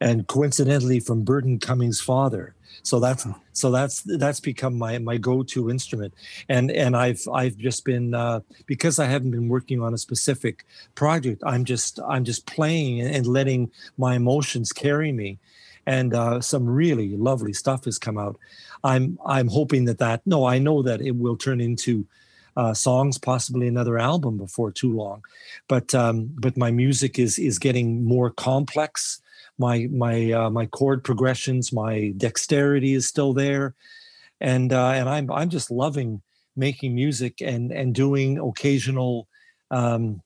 and 0.00 0.26
coincidentally 0.26 0.98
from 0.98 1.22
Burton 1.22 1.60
Cummings' 1.60 2.00
father. 2.00 2.54
So 2.82 2.98
that's 2.98 3.26
so 3.52 3.70
that's 3.70 4.00
that's 4.00 4.40
become 4.40 4.76
my 4.76 4.98
my 4.98 5.18
go-to 5.18 5.70
instrument. 5.70 6.14
And 6.48 6.70
and 6.70 6.96
I've 6.96 7.20
I've 7.32 7.56
just 7.58 7.84
been 7.84 8.14
uh, 8.14 8.40
because 8.66 8.98
I 8.98 9.04
haven't 9.04 9.30
been 9.30 9.48
working 9.48 9.82
on 9.82 9.92
a 9.92 9.98
specific 9.98 10.64
project, 10.94 11.42
I'm 11.46 11.64
just 11.64 12.00
I'm 12.08 12.24
just 12.24 12.46
playing 12.46 13.02
and 13.02 13.26
letting 13.26 13.70
my 13.98 14.16
emotions 14.16 14.72
carry 14.72 15.12
me 15.12 15.38
and 15.86 16.14
uh, 16.14 16.40
some 16.40 16.66
really 16.66 17.16
lovely 17.16 17.52
stuff 17.52 17.84
has 17.84 17.98
come 17.98 18.16
out. 18.18 18.38
I'm 18.82 19.18
I'm 19.24 19.48
hoping 19.48 19.84
that 19.84 19.98
that 19.98 20.22
no, 20.26 20.46
I 20.46 20.58
know 20.58 20.82
that 20.82 21.02
it 21.02 21.16
will 21.16 21.36
turn 21.36 21.60
into 21.60 22.06
uh, 22.56 22.74
songs, 22.74 23.18
possibly 23.18 23.66
another 23.66 23.98
album 23.98 24.36
before 24.36 24.70
too 24.70 24.92
long. 24.92 25.24
But 25.68 25.94
um, 25.94 26.30
but 26.34 26.56
my 26.56 26.70
music 26.70 27.18
is 27.18 27.38
is 27.38 27.58
getting 27.58 28.04
more 28.04 28.30
complex. 28.30 29.20
My 29.58 29.88
my 29.90 30.32
uh, 30.32 30.50
my 30.50 30.66
chord 30.66 31.04
progressions, 31.04 31.72
my 31.72 32.12
dexterity 32.16 32.94
is 32.94 33.06
still 33.06 33.32
there, 33.32 33.74
and 34.40 34.72
uh, 34.72 34.90
and 34.90 35.08
I'm 35.08 35.30
I'm 35.30 35.50
just 35.50 35.70
loving 35.70 36.22
making 36.56 36.94
music 36.94 37.40
and 37.40 37.72
and 37.72 37.94
doing 37.94 38.38
occasional 38.38 39.28
um, 39.70 40.22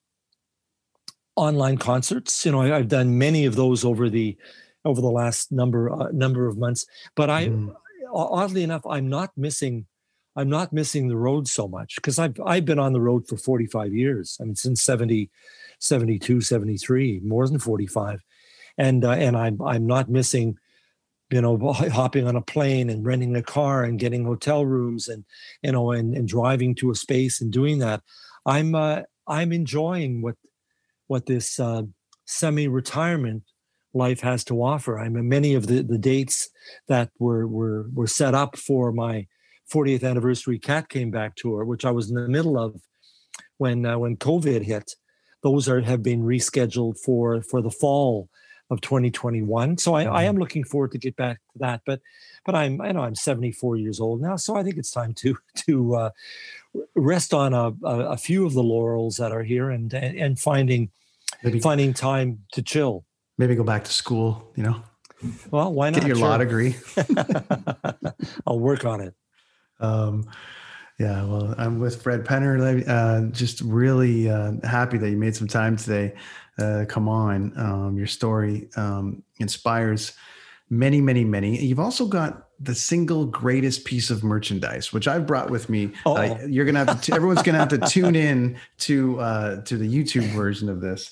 online 1.37 1.79
concerts. 1.79 2.45
You 2.45 2.53
know, 2.53 2.61
I, 2.61 2.69
have 2.69 2.89
done 2.89 3.19
many 3.19 3.47
of 3.47 3.55
those 3.55 3.85
over 3.85 4.09
the 4.09 4.37
over 4.85 5.01
the 5.01 5.11
last 5.11 5.53
number 5.53 5.91
uh, 5.93 6.09
number 6.13 6.47
of 6.47 6.57
months. 6.57 6.87
But 7.15 7.31
I, 7.31 7.49
mm. 7.49 7.75
oddly 8.13 8.63
enough, 8.63 8.87
I'm 8.87 9.09
not 9.09 9.31
missing. 9.37 9.87
I'm 10.37 10.51
not 10.51 10.73
missing 10.73 11.09
the 11.09 11.17
road 11.17 11.49
so 11.49 11.67
much 11.67 11.97
because 11.97 12.19
I've 12.19 12.39
I've 12.45 12.67
been 12.67 12.79
on 12.79 12.93
the 12.93 13.01
road 13.01 13.27
for 13.27 13.37
45 13.37 13.95
years. 13.95 14.37
I 14.41 14.45
mean, 14.45 14.55
since 14.55 14.83
70, 14.83 15.31
72, 15.81 16.41
73, 16.43 17.21
more 17.25 17.49
than 17.49 17.59
45, 17.59 18.23
and 18.77 19.05
uh, 19.05 19.13
and 19.13 19.37
I'm 19.37 19.61
I'm 19.63 19.87
not 19.87 20.11
missing 20.11 20.59
you 21.31 21.41
know 21.41 21.57
hopping 21.73 22.27
on 22.27 22.37
a 22.37 22.43
plane 22.43 22.91
and 22.91 23.05
renting 23.05 23.35
a 23.35 23.43
car 23.43 23.85
and 23.85 23.99
getting 23.99 24.25
hotel 24.25 24.65
rooms 24.65 25.09
and 25.09 25.25
you 25.63 25.73
know 25.73 25.91
and, 25.93 26.15
and 26.15 26.29
driving 26.29 26.75
to 26.77 26.91
a 26.91 26.95
space 26.95 27.41
and 27.41 27.53
doing 27.53 27.79
that. 27.79 28.03
I'm 28.45 28.75
uh, 28.75 29.03
i'm 29.27 29.53
enjoying 29.53 30.23
what 30.23 30.37
what 31.09 31.27
this 31.27 31.59
uh, 31.59 31.83
semi-retirement 32.27 33.43
life 33.95 34.21
has 34.21 34.45
to 34.45 34.63
offer. 34.63 34.99
I 34.99 35.09
mean 35.09 35.29
many 35.29 35.55
of 35.55 35.67
the 35.67 35.83
the 35.83 35.99
dates 35.99 36.51
that 36.89 37.11
were 37.19 37.47
were 37.47 37.87
were 37.95 38.07
set 38.07 38.35
up 38.35 38.57
for 38.57 38.93
my 38.93 39.27
40th 39.73 40.09
anniversary 40.09 40.59
cat 40.59 40.89
came 40.89 41.11
back 41.11 41.35
tour 41.37 41.65
which 41.65 41.85
i 41.85 41.91
was 41.91 42.09
in 42.11 42.17
the 42.17 42.29
middle 42.29 42.59
of 42.59 42.81
when 43.59 43.85
uh, 43.85 43.99
when 43.99 44.17
covid 44.17 44.63
hit 44.63 44.95
those 45.43 45.69
are 45.69 45.81
have 45.81 46.03
been 46.03 46.23
rescheduled 46.23 46.99
for 46.99 47.43
for 47.43 47.61
the 47.63 47.71
fall 47.71 48.29
of 48.71 48.81
2021. 48.81 49.79
So 49.79 49.95
I, 49.95 50.01
I, 50.01 50.05
mm-hmm. 50.05 50.17
am 50.17 50.37
looking 50.39 50.65
forward 50.65 50.93
to 50.93 50.99
get 50.99 51.17
back 51.17 51.41
to 51.53 51.59
that. 51.61 51.83
But 51.87 52.01
but 52.45 52.55
I'm 52.55 52.81
I 52.81 52.93
know 52.93 53.03
I'm 53.03 53.15
74 53.15 53.77
years 53.77 54.01
old 54.01 54.21
now, 54.21 54.37
so 54.37 54.57
I 54.57 54.63
think 54.63 54.77
it's 54.77 54.91
time 54.91 55.15
to 55.15 55.37
to 55.67 55.95
uh, 55.95 56.11
rest 56.95 57.33
on 57.33 57.55
a, 57.55 57.73
a, 57.85 57.99
a, 58.11 58.17
few 58.17 58.47
of 58.47 58.55
the 58.55 58.63
laurels 58.63 59.17
that 59.17 59.33
are 59.33 59.43
here 59.43 59.71
and 59.71 59.93
and 59.95 60.39
finding 60.39 60.91
maybe, 61.43 61.61
finding 61.61 61.95
time 61.95 62.41
to 62.53 62.63
chill. 62.63 63.05
Maybe 63.39 63.55
go 63.55 63.65
back 63.65 63.85
to 63.85 63.93
school. 63.93 64.51
You 64.57 64.65
know. 64.65 64.83
Well, 65.51 65.73
why 65.73 65.91
not? 65.91 66.01
Get 66.01 66.09
your 66.09 66.17
sure. 66.17 66.29
law 66.29 66.39
degree. 66.39 66.77
I'll 68.47 68.61
work 68.61 68.85
on 68.85 69.01
it. 69.01 69.15
Um, 69.81 70.29
yeah, 70.99 71.25
well, 71.25 71.55
I'm 71.59 71.79
with 71.79 72.03
Fred 72.03 72.25
Penner. 72.25 72.87
Uh, 72.89 73.31
just 73.31 73.61
really 73.61 74.31
uh, 74.31 74.53
happy 74.65 74.97
that 74.99 75.11
you 75.11 75.17
made 75.17 75.37
some 75.37 75.49
time 75.49 75.77
today 75.77 76.15
uh, 76.59 76.85
come 76.89 77.09
on. 77.09 77.53
Um, 77.57 77.97
your 77.97 78.07
story 78.07 78.69
um, 78.77 79.23
inspires 79.39 80.13
many, 80.71 81.01
many, 81.01 81.25
many. 81.25 81.59
You've 81.65 81.81
also 81.81 82.07
got 82.07 82.49
the 82.59 82.75
single 82.75 83.27
greatest 83.27 83.85
piece 83.85 84.11
of 84.11 84.25
merchandise, 84.25 84.93
which 84.93 85.07
I've 85.07 85.27
brought 85.27 85.51
with 85.51 85.69
me. 85.69 85.93
Uh, 86.07 86.37
you're 86.47 86.65
gonna 86.65 86.85
have 86.85 87.01
to. 87.03 87.15
everyone's 87.15 87.43
gonna 87.43 87.59
have 87.59 87.69
to 87.69 87.79
tune 87.79 88.17
in 88.17 88.59
to 88.79 89.21
uh, 89.21 89.63
to 89.63 89.77
the 89.77 89.87
YouTube 89.87 90.27
version 90.35 90.69
of 90.69 90.81
this. 90.81 91.11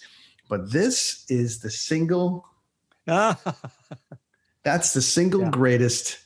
But 0.48 0.70
this 0.72 1.24
is 1.28 1.60
the 1.60 1.70
single. 1.70 2.46
that's 3.06 4.94
the 4.94 5.02
single 5.02 5.42
yeah. 5.42 5.50
greatest 5.50 6.18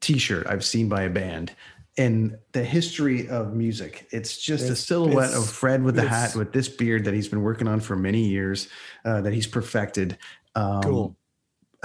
T-shirt 0.00 0.46
I've 0.46 0.64
seen 0.64 0.88
by 0.88 1.02
a 1.02 1.10
band 1.10 1.52
in 1.96 2.38
the 2.52 2.62
history 2.62 3.28
of 3.28 3.54
music. 3.54 4.06
It's 4.10 4.38
just 4.38 4.64
it's, 4.64 4.72
a 4.72 4.76
silhouette 4.76 5.32
of 5.32 5.48
Fred 5.48 5.82
with 5.82 5.96
the 5.96 6.06
hat 6.06 6.34
with 6.34 6.52
this 6.52 6.68
beard 6.68 7.04
that 7.04 7.14
he's 7.14 7.28
been 7.28 7.42
working 7.42 7.68
on 7.68 7.80
for 7.80 7.96
many 7.96 8.26
years, 8.26 8.68
uh, 9.04 9.22
that 9.22 9.32
he's 9.32 9.46
perfected. 9.46 10.18
Um, 10.54 10.82
cool. 10.82 11.16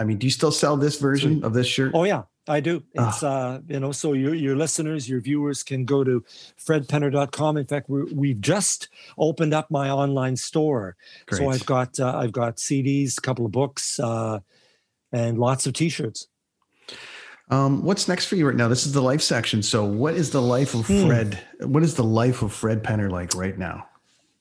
I 0.00 0.04
mean, 0.04 0.18
do 0.18 0.26
you 0.26 0.30
still 0.30 0.52
sell 0.52 0.76
this 0.76 0.98
version 1.00 1.42
of 1.42 1.54
this 1.54 1.66
shirt? 1.66 1.90
Oh 1.92 2.04
yeah, 2.04 2.22
I 2.46 2.60
do. 2.60 2.84
Ah. 2.96 3.08
It's 3.08 3.22
uh, 3.22 3.60
you 3.66 3.80
know, 3.80 3.90
so 3.90 4.12
your 4.12 4.32
your 4.32 4.56
listeners, 4.56 5.08
your 5.08 5.20
viewers 5.20 5.64
can 5.64 5.84
go 5.84 6.04
to 6.04 6.24
fredpenner.com. 6.64 7.56
In 7.56 7.66
fact, 7.66 7.88
we 7.88 8.30
have 8.30 8.40
just 8.40 8.88
opened 9.18 9.54
up 9.54 9.70
my 9.70 9.90
online 9.90 10.36
store. 10.36 10.96
Great. 11.26 11.38
So 11.38 11.50
I've 11.50 11.66
got 11.66 11.98
uh, 11.98 12.16
I've 12.16 12.32
got 12.32 12.56
CDs, 12.56 13.18
a 13.18 13.20
couple 13.20 13.44
of 13.44 13.50
books, 13.50 13.98
uh, 13.98 14.38
and 15.10 15.36
lots 15.36 15.66
of 15.66 15.72
t-shirts. 15.72 16.28
Um, 17.50 17.82
what's 17.82 18.08
next 18.08 18.26
for 18.26 18.36
you 18.36 18.46
right 18.46 18.56
now? 18.56 18.68
This 18.68 18.86
is 18.86 18.92
the 18.92 19.00
life 19.00 19.22
section. 19.22 19.62
So, 19.62 19.84
what 19.84 20.14
is 20.14 20.30
the 20.30 20.42
life 20.42 20.74
of 20.74 20.86
hmm. 20.86 21.06
Fred? 21.06 21.40
What 21.60 21.82
is 21.82 21.94
the 21.94 22.04
life 22.04 22.42
of 22.42 22.52
Fred 22.52 22.82
Penner 22.82 23.10
like 23.10 23.34
right 23.34 23.56
now? 23.56 23.86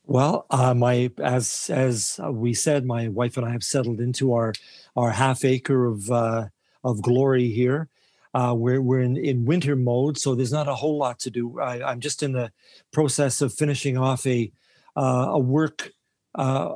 Well, 0.05 0.45
uh, 0.49 0.73
my 0.73 1.11
as 1.21 1.69
as 1.69 2.19
we 2.23 2.53
said, 2.53 2.85
my 2.85 3.09
wife 3.09 3.37
and 3.37 3.45
I 3.45 3.51
have 3.51 3.63
settled 3.63 3.99
into 3.99 4.33
our 4.33 4.53
our 4.95 5.11
half 5.11 5.45
acre 5.45 5.85
of 5.85 6.09
uh, 6.09 6.47
of 6.83 7.01
glory 7.01 7.49
here. 7.49 7.89
Uh, 8.33 8.53
we're 8.55 8.81
we're 8.81 9.01
in, 9.01 9.17
in 9.17 9.45
winter 9.45 9.75
mode, 9.75 10.17
so 10.17 10.35
there's 10.35 10.51
not 10.51 10.67
a 10.67 10.75
whole 10.75 10.97
lot 10.97 11.19
to 11.19 11.29
do. 11.29 11.59
I, 11.59 11.91
am 11.91 11.99
just 11.99 12.23
in 12.23 12.33
the 12.33 12.51
process 12.91 13.41
of 13.41 13.53
finishing 13.53 13.97
off 13.97 14.25
a 14.25 14.51
uh, 14.95 15.27
a 15.29 15.39
work 15.39 15.91
uh, 16.35 16.75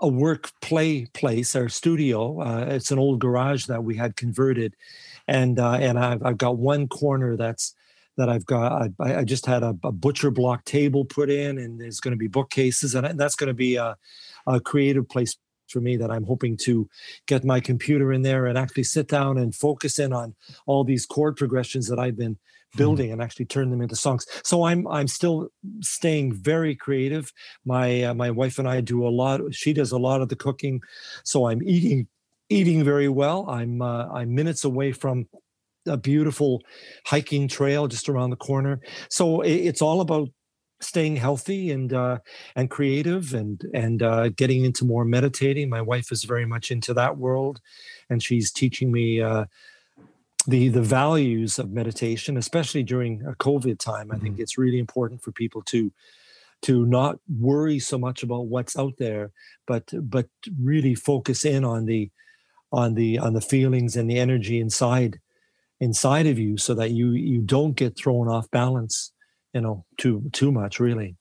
a 0.00 0.08
work 0.08 0.52
play 0.60 1.06
place, 1.06 1.56
our 1.56 1.68
studio. 1.68 2.40
Uh, 2.40 2.66
it's 2.68 2.90
an 2.90 2.98
old 2.98 3.18
garage 3.18 3.66
that 3.66 3.84
we 3.84 3.96
had 3.96 4.16
converted, 4.16 4.74
and 5.28 5.60
uh, 5.60 5.74
and 5.74 5.98
I've, 5.98 6.24
I've 6.24 6.38
got 6.38 6.56
one 6.56 6.88
corner 6.88 7.36
that's 7.36 7.74
that 8.16 8.28
I've 8.28 8.46
got. 8.46 8.90
I, 8.98 9.18
I 9.20 9.24
just 9.24 9.46
had 9.46 9.62
a, 9.62 9.76
a, 9.84 9.92
butcher 9.92 10.32
block 10.32 10.64
table 10.64 11.04
put 11.04 11.30
in, 11.30 11.58
and 11.58 11.80
there's 11.80 12.00
going 12.00 12.12
to 12.12 12.18
be 12.18 12.26
bookcases, 12.26 12.96
and 12.96 13.18
that's 13.18 13.36
going 13.36 13.48
to 13.48 13.54
be 13.54 13.76
a, 13.76 13.96
a 14.46 14.58
creative 14.58 15.08
place 15.08 15.36
for 15.68 15.80
me 15.80 15.96
that 15.98 16.10
I'm 16.10 16.24
hoping 16.24 16.56
to 16.62 16.88
get 17.26 17.44
my 17.44 17.60
computer 17.60 18.12
in 18.12 18.22
there 18.22 18.46
and 18.46 18.56
actually 18.56 18.84
sit 18.84 19.06
down 19.06 19.36
and 19.36 19.54
focus 19.54 19.98
in 19.98 20.14
on 20.14 20.34
all 20.66 20.82
these 20.82 21.04
chord 21.04 21.36
progressions 21.36 21.88
that 21.88 21.98
I've 21.98 22.16
been 22.16 22.38
hmm. 22.72 22.78
building 22.78 23.12
and 23.12 23.22
actually 23.22 23.44
turn 23.44 23.70
them 23.70 23.82
into 23.82 23.94
songs. 23.94 24.26
So 24.42 24.64
I'm 24.64 24.88
I'm 24.88 25.08
still 25.08 25.50
staying 25.80 26.32
very 26.32 26.74
creative. 26.74 27.32
My 27.64 28.02
uh, 28.04 28.14
my 28.14 28.30
wife 28.30 28.58
and 28.58 28.68
I 28.68 28.80
do 28.80 29.06
a 29.06 29.10
lot. 29.10 29.42
She 29.54 29.72
does 29.72 29.92
a 29.92 29.98
lot 29.98 30.22
of 30.22 30.28
the 30.28 30.36
cooking, 30.36 30.80
so 31.22 31.46
I'm 31.46 31.62
eating 31.62 32.08
eating 32.48 32.84
very 32.84 33.08
well. 33.08 33.48
I'm 33.48 33.82
uh, 33.82 34.06
I'm 34.08 34.34
minutes 34.34 34.64
away 34.64 34.92
from 34.92 35.26
a 35.86 35.96
beautiful 35.96 36.62
hiking 37.06 37.48
trail 37.48 37.86
just 37.86 38.08
around 38.08 38.30
the 38.30 38.36
corner. 38.36 38.80
So 39.10 39.40
it, 39.40 39.54
it's 39.54 39.82
all 39.82 40.00
about 40.00 40.28
staying 40.80 41.16
healthy 41.16 41.70
and 41.70 41.92
uh, 41.92 42.18
and 42.56 42.70
creative 42.70 43.34
and 43.34 43.62
and 43.74 44.02
uh, 44.02 44.28
getting 44.30 44.64
into 44.64 44.84
more 44.84 45.04
meditating. 45.04 45.68
My 45.68 45.82
wife 45.82 46.12
is 46.12 46.24
very 46.24 46.46
much 46.46 46.70
into 46.70 46.94
that 46.94 47.18
world, 47.18 47.60
and 48.10 48.22
she's 48.22 48.52
teaching 48.52 48.92
me. 48.92 49.20
Uh, 49.20 49.46
the, 50.46 50.68
the 50.68 50.80
values 50.80 51.58
of 51.58 51.72
meditation, 51.72 52.38
especially 52.38 52.82
during 52.82 53.22
a 53.26 53.34
COVID 53.34 53.78
time, 53.78 54.10
I 54.10 54.16
think 54.16 54.36
mm-hmm. 54.36 54.42
it's 54.42 54.56
really 54.56 54.78
important 54.78 55.20
for 55.20 55.30
people 55.30 55.60
to 55.62 55.92
to 56.62 56.86
not 56.86 57.18
worry 57.38 57.78
so 57.78 57.98
much 57.98 58.22
about 58.22 58.46
what's 58.46 58.76
out 58.76 58.94
there, 58.98 59.30
but 59.66 59.92
but 60.00 60.26
really 60.58 60.94
focus 60.94 61.44
in 61.44 61.64
on 61.64 61.84
the 61.84 62.10
on 62.72 62.94
the 62.94 63.18
on 63.18 63.32
the 63.32 63.40
feelings 63.40 63.96
and 63.96 64.10
the 64.10 64.18
energy 64.18 64.60
inside 64.60 65.18
inside 65.80 66.26
of 66.26 66.38
you 66.38 66.56
so 66.56 66.74
that 66.74 66.90
you 66.90 67.10
you 67.12 67.40
don't 67.40 67.76
get 67.76 67.96
thrown 67.96 68.28
off 68.28 68.50
balance 68.50 69.12
you 69.54 69.60
know 69.60 69.84
too 69.96 70.22
too 70.32 70.52
much 70.52 70.80
really 70.80 71.16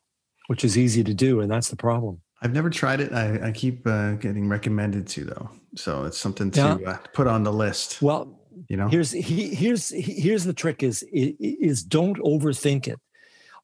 which 0.47 0.63
is 0.63 0.77
easy 0.77 1.03
to 1.03 1.13
do 1.13 1.41
and 1.41 1.51
that's 1.51 1.69
the 1.69 1.75
problem. 1.75 2.21
I've 2.39 2.53
never 2.53 2.69
tried 2.69 3.01
it. 3.01 3.11
I, 3.13 3.47
I 3.47 3.51
keep 3.51 3.87
uh, 3.87 4.11
getting 4.13 4.47
recommended 4.47 5.07
to 5.07 5.25
though 5.25 5.49
so 5.75 6.05
it's 6.05 6.17
something 6.17 6.51
to 6.51 6.79
yeah. 6.81 6.89
uh, 6.91 6.97
put 7.13 7.27
on 7.27 7.43
the 7.43 7.53
list 7.53 8.01
well 8.01 8.37
you 8.67 8.77
know? 8.77 8.87
here's 8.87 9.11
he, 9.11 9.53
here's 9.53 9.89
here's 9.89 10.43
the 10.43 10.53
trick 10.53 10.83
is 10.83 11.03
is 11.11 11.83
don't 11.83 12.17
overthink 12.19 12.87
it. 12.87 12.99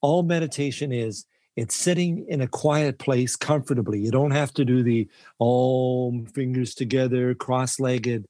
All 0.01 0.23
meditation 0.23 0.91
is 0.91 1.25
it's 1.55 1.75
sitting 1.75 2.25
in 2.27 2.41
a 2.41 2.47
quiet 2.47 2.97
place 2.97 3.35
comfortably. 3.35 3.99
You 3.99 4.11
don't 4.11 4.31
have 4.31 4.53
to 4.55 4.65
do 4.65 4.81
the 4.83 5.07
all 5.37 6.25
fingers 6.33 6.73
together, 6.73 7.35
cross 7.35 7.79
legged. 7.79 8.25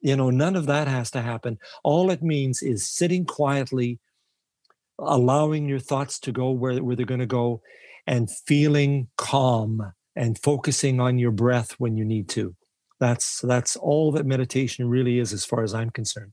You 0.00 0.16
know, 0.16 0.30
none 0.30 0.54
of 0.54 0.66
that 0.66 0.86
has 0.86 1.10
to 1.12 1.22
happen. 1.22 1.58
All 1.82 2.10
it 2.10 2.22
means 2.22 2.62
is 2.62 2.86
sitting 2.86 3.24
quietly, 3.24 3.98
allowing 4.98 5.68
your 5.68 5.80
thoughts 5.80 6.18
to 6.20 6.32
go 6.32 6.50
where, 6.50 6.82
where 6.82 6.94
they're 6.94 7.06
going 7.06 7.20
to 7.20 7.26
go, 7.26 7.62
and 8.06 8.30
feeling 8.30 9.08
calm 9.16 9.92
and 10.14 10.38
focusing 10.38 11.00
on 11.00 11.18
your 11.18 11.32
breath 11.32 11.72
when 11.78 11.96
you 11.96 12.04
need 12.04 12.28
to. 12.28 12.54
That's 13.00 13.40
that's 13.40 13.76
all 13.76 14.12
that 14.12 14.26
meditation 14.26 14.88
really 14.88 15.18
is, 15.18 15.32
as 15.32 15.44
far 15.44 15.62
as 15.64 15.74
I'm 15.74 15.90
concerned. 15.90 16.32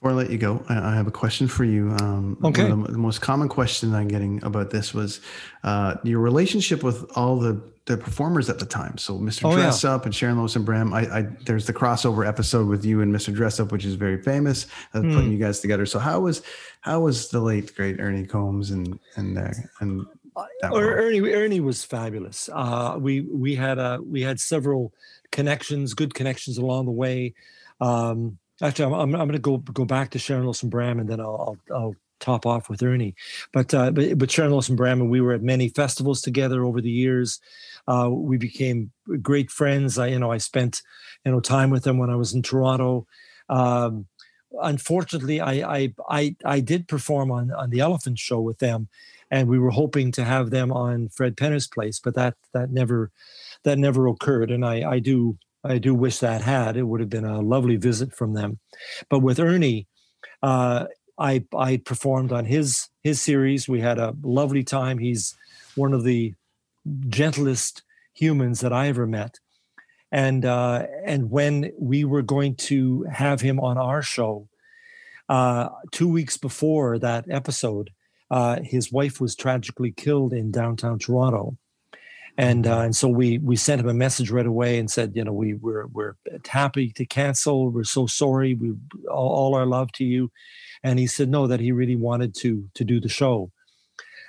Before 0.00 0.12
I 0.12 0.14
let 0.14 0.30
you 0.30 0.38
go, 0.38 0.64
I, 0.66 0.94
have 0.94 1.06
a 1.06 1.10
question 1.10 1.46
for 1.46 1.62
you. 1.62 1.90
Um, 2.00 2.38
okay. 2.42 2.62
the, 2.62 2.74
the, 2.74 2.96
most 2.96 3.20
common 3.20 3.50
question 3.50 3.94
I'm 3.94 4.08
getting 4.08 4.42
about 4.42 4.70
this 4.70 4.94
was 4.94 5.20
uh, 5.62 5.96
your 6.04 6.20
relationship 6.20 6.82
with 6.82 7.04
all 7.16 7.38
the, 7.38 7.60
the 7.84 7.98
performers 7.98 8.48
at 8.48 8.58
the 8.58 8.64
time. 8.64 8.96
So 8.96 9.18
Mr. 9.18 9.44
Oh, 9.44 9.54
Dress 9.54 9.84
yeah. 9.84 9.90
Up 9.90 10.06
and 10.06 10.14
Sharon 10.14 10.38
Lois 10.38 10.56
and 10.56 10.64
Bram. 10.64 10.94
I, 10.94 11.00
I, 11.00 11.22
there's 11.44 11.66
the 11.66 11.74
crossover 11.74 12.26
episode 12.26 12.66
with 12.66 12.82
you 12.82 13.02
and 13.02 13.14
Mr. 13.14 13.34
Dress 13.34 13.60
Up, 13.60 13.72
which 13.72 13.84
is 13.84 13.94
very 13.94 14.22
famous, 14.22 14.68
uh, 14.94 15.00
mm. 15.00 15.14
putting 15.14 15.32
you 15.32 15.38
guys 15.38 15.60
together. 15.60 15.84
So 15.84 15.98
how 15.98 16.20
was 16.20 16.40
how 16.80 17.00
was 17.00 17.28
the 17.28 17.40
late 17.40 17.76
great 17.76 18.00
Ernie 18.00 18.24
Coombs 18.24 18.70
and 18.70 18.98
and 19.16 19.36
uh, 19.36 19.50
and 19.80 20.06
uh, 20.34 20.70
Ernie 20.72 21.20
Ernie 21.20 21.60
was 21.60 21.84
fabulous. 21.84 22.48
Uh, 22.50 22.96
we 22.98 23.20
we 23.20 23.54
had 23.54 23.78
a 23.78 24.00
we 24.02 24.22
had 24.22 24.40
several 24.40 24.94
connections, 25.30 25.92
good 25.92 26.14
connections 26.14 26.56
along 26.56 26.86
the 26.86 26.92
way. 26.92 27.34
Um, 27.82 28.38
actually, 28.62 28.94
I'm, 28.94 29.14
I'm, 29.14 29.28
going 29.28 29.32
to 29.32 29.38
go 29.38 29.58
go 29.58 29.84
back 29.84 30.10
to 30.10 30.18
Sharon 30.18 30.44
Lois 30.44 30.62
and 30.62 30.70
Bram, 30.70 30.98
and 30.98 31.08
then 31.08 31.20
I'll, 31.20 31.58
I'll, 31.70 31.76
I'll 31.76 31.96
top 32.20 32.46
off 32.46 32.68
with 32.68 32.82
Ernie. 32.82 33.14
But 33.52 33.74
uh, 33.74 33.90
but, 33.90 34.18
but 34.18 34.30
Sharon 34.30 34.52
Lois 34.52 34.68
and 34.68 34.76
Bram 34.76 35.00
and 35.00 35.10
we 35.10 35.20
were 35.20 35.32
at 35.32 35.42
many 35.42 35.68
festivals 35.68 36.20
together 36.20 36.64
over 36.64 36.80
the 36.80 36.90
years. 36.90 37.40
Uh, 37.88 38.08
we 38.10 38.36
became 38.36 38.92
great 39.20 39.50
friends. 39.50 39.98
I 39.98 40.08
you 40.08 40.18
know 40.18 40.30
I 40.30 40.38
spent 40.38 40.82
you 41.24 41.32
know 41.32 41.40
time 41.40 41.70
with 41.70 41.84
them 41.84 41.98
when 41.98 42.10
I 42.10 42.16
was 42.16 42.32
in 42.32 42.42
Toronto. 42.42 43.06
Um, 43.48 44.06
unfortunately, 44.62 45.40
I, 45.40 45.52
I 45.52 45.94
I 46.08 46.36
I 46.44 46.60
did 46.60 46.86
perform 46.86 47.30
on 47.32 47.50
on 47.50 47.70
the 47.70 47.80
Elephant 47.80 48.18
Show 48.18 48.40
with 48.40 48.58
them, 48.58 48.88
and 49.30 49.48
we 49.48 49.58
were 49.58 49.70
hoping 49.70 50.12
to 50.12 50.24
have 50.24 50.50
them 50.50 50.70
on 50.70 51.08
Fred 51.08 51.36
Penner's 51.36 51.66
place, 51.66 51.98
but 51.98 52.14
that 52.14 52.36
that 52.52 52.70
never 52.70 53.10
that 53.64 53.78
never 53.78 54.06
occurred. 54.06 54.50
And 54.50 54.64
I 54.64 54.88
I 54.88 54.98
do 54.98 55.38
I 55.62 55.78
do 55.78 55.94
wish 55.94 56.18
that 56.18 56.42
had. 56.42 56.76
It 56.76 56.84
would 56.84 57.00
have 57.00 57.10
been 57.10 57.24
a 57.24 57.40
lovely 57.40 57.76
visit 57.76 58.14
from 58.14 58.34
them. 58.34 58.58
But 59.08 59.20
with 59.20 59.38
Ernie, 59.38 59.86
uh, 60.42 60.86
I 61.18 61.44
I 61.54 61.76
performed 61.78 62.32
on 62.32 62.46
his 62.46 62.88
his 63.02 63.20
series. 63.20 63.68
We 63.68 63.80
had 63.80 63.98
a 63.98 64.14
lovely 64.22 64.64
time. 64.64 64.98
He's 64.98 65.36
one 65.74 65.92
of 65.92 66.04
the 66.04 66.34
gentlest 67.08 67.82
humans 68.14 68.60
that 68.60 68.72
I 68.72 68.88
ever 68.88 69.06
met. 69.06 69.38
And 70.10 70.44
uh, 70.44 70.86
and 71.04 71.30
when 71.30 71.72
we 71.78 72.04
were 72.04 72.22
going 72.22 72.56
to 72.56 73.04
have 73.04 73.42
him 73.42 73.60
on 73.60 73.78
our 73.78 74.02
show, 74.02 74.48
uh, 75.28 75.68
two 75.92 76.08
weeks 76.08 76.36
before 76.36 76.98
that 76.98 77.26
episode, 77.30 77.90
uh, 78.30 78.60
his 78.62 78.90
wife 78.90 79.20
was 79.20 79.36
tragically 79.36 79.92
killed 79.92 80.32
in 80.32 80.50
downtown 80.50 80.98
Toronto 80.98 81.56
and 82.40 82.66
uh, 82.66 82.80
and 82.80 82.96
so 82.96 83.06
we 83.06 83.36
we 83.36 83.54
sent 83.54 83.82
him 83.82 83.88
a 83.88 83.92
message 83.92 84.30
right 84.30 84.46
away 84.46 84.78
and 84.78 84.90
said, 84.90 85.12
you 85.14 85.22
know, 85.22 85.32
we 85.32 85.52
we're 85.52 85.88
we're 85.88 86.14
happy 86.48 86.90
to 86.92 87.04
cancel. 87.04 87.68
We're 87.68 87.84
so 87.84 88.06
sorry. 88.06 88.54
We 88.54 88.72
all, 89.10 89.28
all, 89.28 89.54
our 89.54 89.66
love 89.66 89.92
to 89.92 90.04
you. 90.04 90.32
And 90.82 90.98
he 90.98 91.06
said 91.06 91.28
no, 91.28 91.46
that 91.46 91.60
he 91.60 91.70
really 91.70 91.96
wanted 91.96 92.34
to 92.36 92.66
to 92.72 92.82
do 92.82 92.98
the 92.98 93.10
show. 93.10 93.52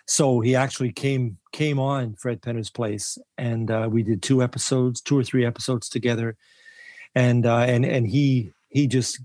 So 0.08 0.42
he 0.42 0.58
actually 0.58 0.92
came 0.92 1.38
came 1.54 1.80
on 1.80 2.16
Fred 2.16 2.42
Penner's 2.42 2.70
place, 2.70 3.18
and 3.38 3.72
uh, 3.72 3.88
we 3.90 4.04
did 4.04 4.22
two 4.22 4.44
episodes, 4.44 5.00
two 5.00 5.18
or 5.18 5.24
three 5.24 5.46
episodes 5.46 5.88
together, 5.88 6.36
and 7.16 7.46
uh, 7.46 7.60
and 7.60 7.86
and 7.86 8.06
he 8.06 8.52
he 8.68 8.88
just 8.88 9.22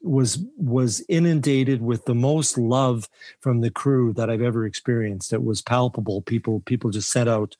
was 0.00 0.38
was 0.56 1.02
inundated 1.08 1.82
with 1.82 2.04
the 2.04 2.14
most 2.14 2.56
love 2.56 3.08
from 3.40 3.60
the 3.60 3.70
crew 3.70 4.12
that 4.14 4.30
I've 4.30 4.42
ever 4.42 4.64
experienced. 4.64 5.32
It 5.32 5.42
was 5.42 5.60
palpable. 5.60 6.22
People 6.22 6.60
people 6.60 6.90
just 6.90 7.10
sent 7.10 7.28
out 7.28 7.56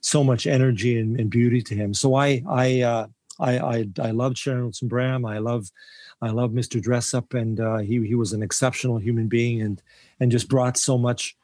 so 0.00 0.24
much 0.24 0.46
energy 0.46 0.98
and, 0.98 1.18
and 1.18 1.30
beauty 1.30 1.62
to 1.62 1.74
him. 1.74 1.92
So 1.94 2.14
I 2.14 2.42
I 2.48 2.80
uh, 2.80 3.06
I 3.38 3.58
I, 3.58 3.88
I 4.00 4.10
loved 4.12 4.38
Sharon 4.38 4.64
Lois 4.64 4.80
and 4.80 4.90
Bram. 4.90 5.24
I 5.24 5.38
love 5.38 5.70
I 6.22 6.30
love 6.30 6.52
Mr. 6.52 6.82
Dressup, 6.82 7.38
and 7.38 7.60
uh, 7.60 7.78
he 7.78 8.06
he 8.06 8.14
was 8.14 8.32
an 8.32 8.42
exceptional 8.42 8.98
human 8.98 9.28
being 9.28 9.60
and 9.60 9.82
and 10.20 10.30
just 10.30 10.48
brought 10.48 10.76
so 10.76 10.96
much 10.96 11.36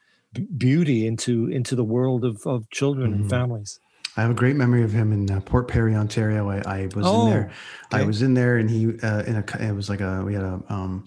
beauty 0.57 1.07
into 1.07 1.48
into 1.48 1.74
the 1.74 1.85
world 1.85 2.24
of 2.24 2.46
of 2.46 2.68
children 2.70 3.12
mm-hmm. 3.12 3.22
and 3.22 3.31
families. 3.31 3.81
I 4.16 4.23
have 4.23 4.31
a 4.31 4.35
great 4.35 4.57
memory 4.57 4.83
of 4.83 4.92
him 4.92 5.12
in 5.12 5.31
uh, 5.31 5.40
Port 5.40 5.68
Perry, 5.68 5.94
Ontario. 5.94 6.49
I, 6.51 6.62
I 6.66 6.88
was 6.94 7.07
oh, 7.07 7.27
in 7.27 7.31
there. 7.31 7.51
Okay. 7.92 8.03
I 8.03 8.07
was 8.07 8.23
in 8.23 8.35
there, 8.35 8.57
and 8.57 8.68
he 8.68 8.99
uh, 9.03 9.23
in 9.23 9.37
a. 9.37 9.44
It 9.61 9.75
was 9.75 9.88
like 9.88 10.01
a 10.01 10.23
we 10.25 10.35
had 10.35 10.42
a 10.42 10.61
um, 10.68 11.05